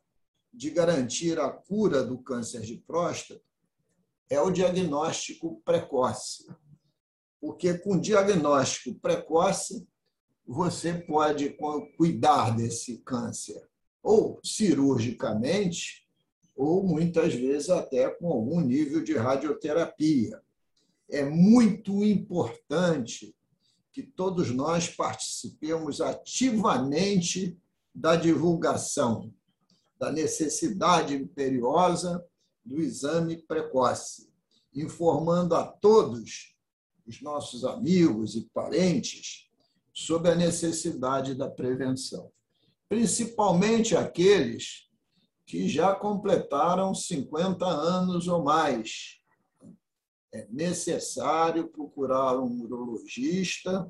de 0.53 0.69
garantir 0.69 1.39
a 1.39 1.49
cura 1.49 2.03
do 2.03 2.17
câncer 2.17 2.61
de 2.61 2.77
próstata 2.77 3.41
é 4.29 4.39
o 4.39 4.51
diagnóstico 4.51 5.61
precoce. 5.63 6.47
Porque 7.39 7.77
com 7.77 7.99
diagnóstico 7.99 8.99
precoce, 8.99 9.87
você 10.45 10.93
pode 10.93 11.55
cuidar 11.95 12.55
desse 12.55 12.97
câncer 12.99 13.69
ou 14.01 14.39
cirurgicamente, 14.43 16.07
ou 16.55 16.83
muitas 16.83 17.33
vezes 17.33 17.69
até 17.69 18.09
com 18.09 18.27
algum 18.27 18.59
nível 18.59 19.03
de 19.03 19.15
radioterapia. 19.15 20.41
É 21.09 21.23
muito 21.25 22.03
importante 22.03 23.35
que 23.91 24.03
todos 24.03 24.51
nós 24.51 24.87
participemos 24.87 25.99
ativamente 26.01 27.57
da 27.93 28.15
divulgação 28.15 29.33
da 29.99 30.11
necessidade 30.11 31.15
imperiosa 31.15 32.23
do 32.63 32.79
exame 32.79 33.37
precoce, 33.37 34.31
informando 34.73 35.55
a 35.55 35.65
todos 35.65 36.55
os 37.05 37.21
nossos 37.21 37.65
amigos 37.65 38.35
e 38.35 38.47
parentes 38.53 39.49
sobre 39.93 40.31
a 40.31 40.35
necessidade 40.35 41.35
da 41.35 41.49
prevenção 41.49 42.31
principalmente 42.89 43.95
aqueles 43.95 44.89
que 45.45 45.69
já 45.69 45.93
completaram 45.93 46.93
50 46.93 47.65
anos 47.65 48.27
ou 48.27 48.43
mais. 48.43 49.19
É 50.31 50.47
necessário 50.49 51.67
procurar 51.67 52.39
um 52.39 52.61
urologista 52.61 53.89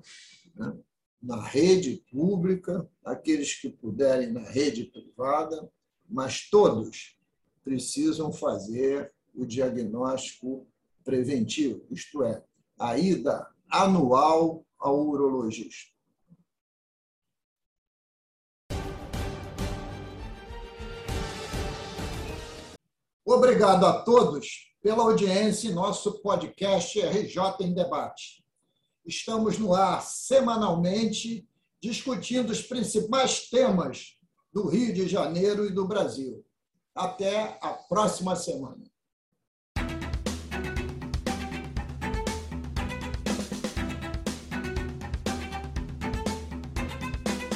né, 0.56 0.78
na 1.22 1.42
rede 1.42 2.04
pública, 2.10 2.90
aqueles 3.04 3.60
que 3.60 3.70
puderem 3.70 4.32
na 4.32 4.42
rede 4.42 4.86
privada, 4.86 5.70
mas 6.10 6.50
todos 6.50 7.18
precisam 7.64 8.32
fazer 8.32 9.14
o 9.36 9.46
diagnóstico 9.46 10.66
preventivo, 11.04 11.86
isto 11.92 12.24
é, 12.24 12.44
a 12.78 12.98
ida 12.98 13.48
anual 13.70 14.66
ao 14.78 15.08
urologista. 15.08 15.92
Obrigado 23.26 23.86
a 23.86 24.02
todos 24.02 24.69
pela 24.82 25.04
audiência 25.04 25.74
nosso 25.74 26.22
podcast 26.22 27.00
RJ 27.00 27.38
em 27.62 27.74
Debate. 27.74 28.44
Estamos 29.06 29.58
no 29.58 29.74
ar 29.74 30.02
semanalmente 30.02 31.48
discutindo 31.82 32.52
os 32.52 32.62
principais 32.62 33.50
temas 33.50 34.18
do 34.54 34.68
Rio 34.68 34.94
de 34.94 35.08
Janeiro 35.08 35.66
e 35.66 35.72
do 35.72 35.88
Brasil. 35.88 36.46
Até 36.96 37.58
a 37.62 37.74
próxima 37.74 38.36
semana. 38.36 38.89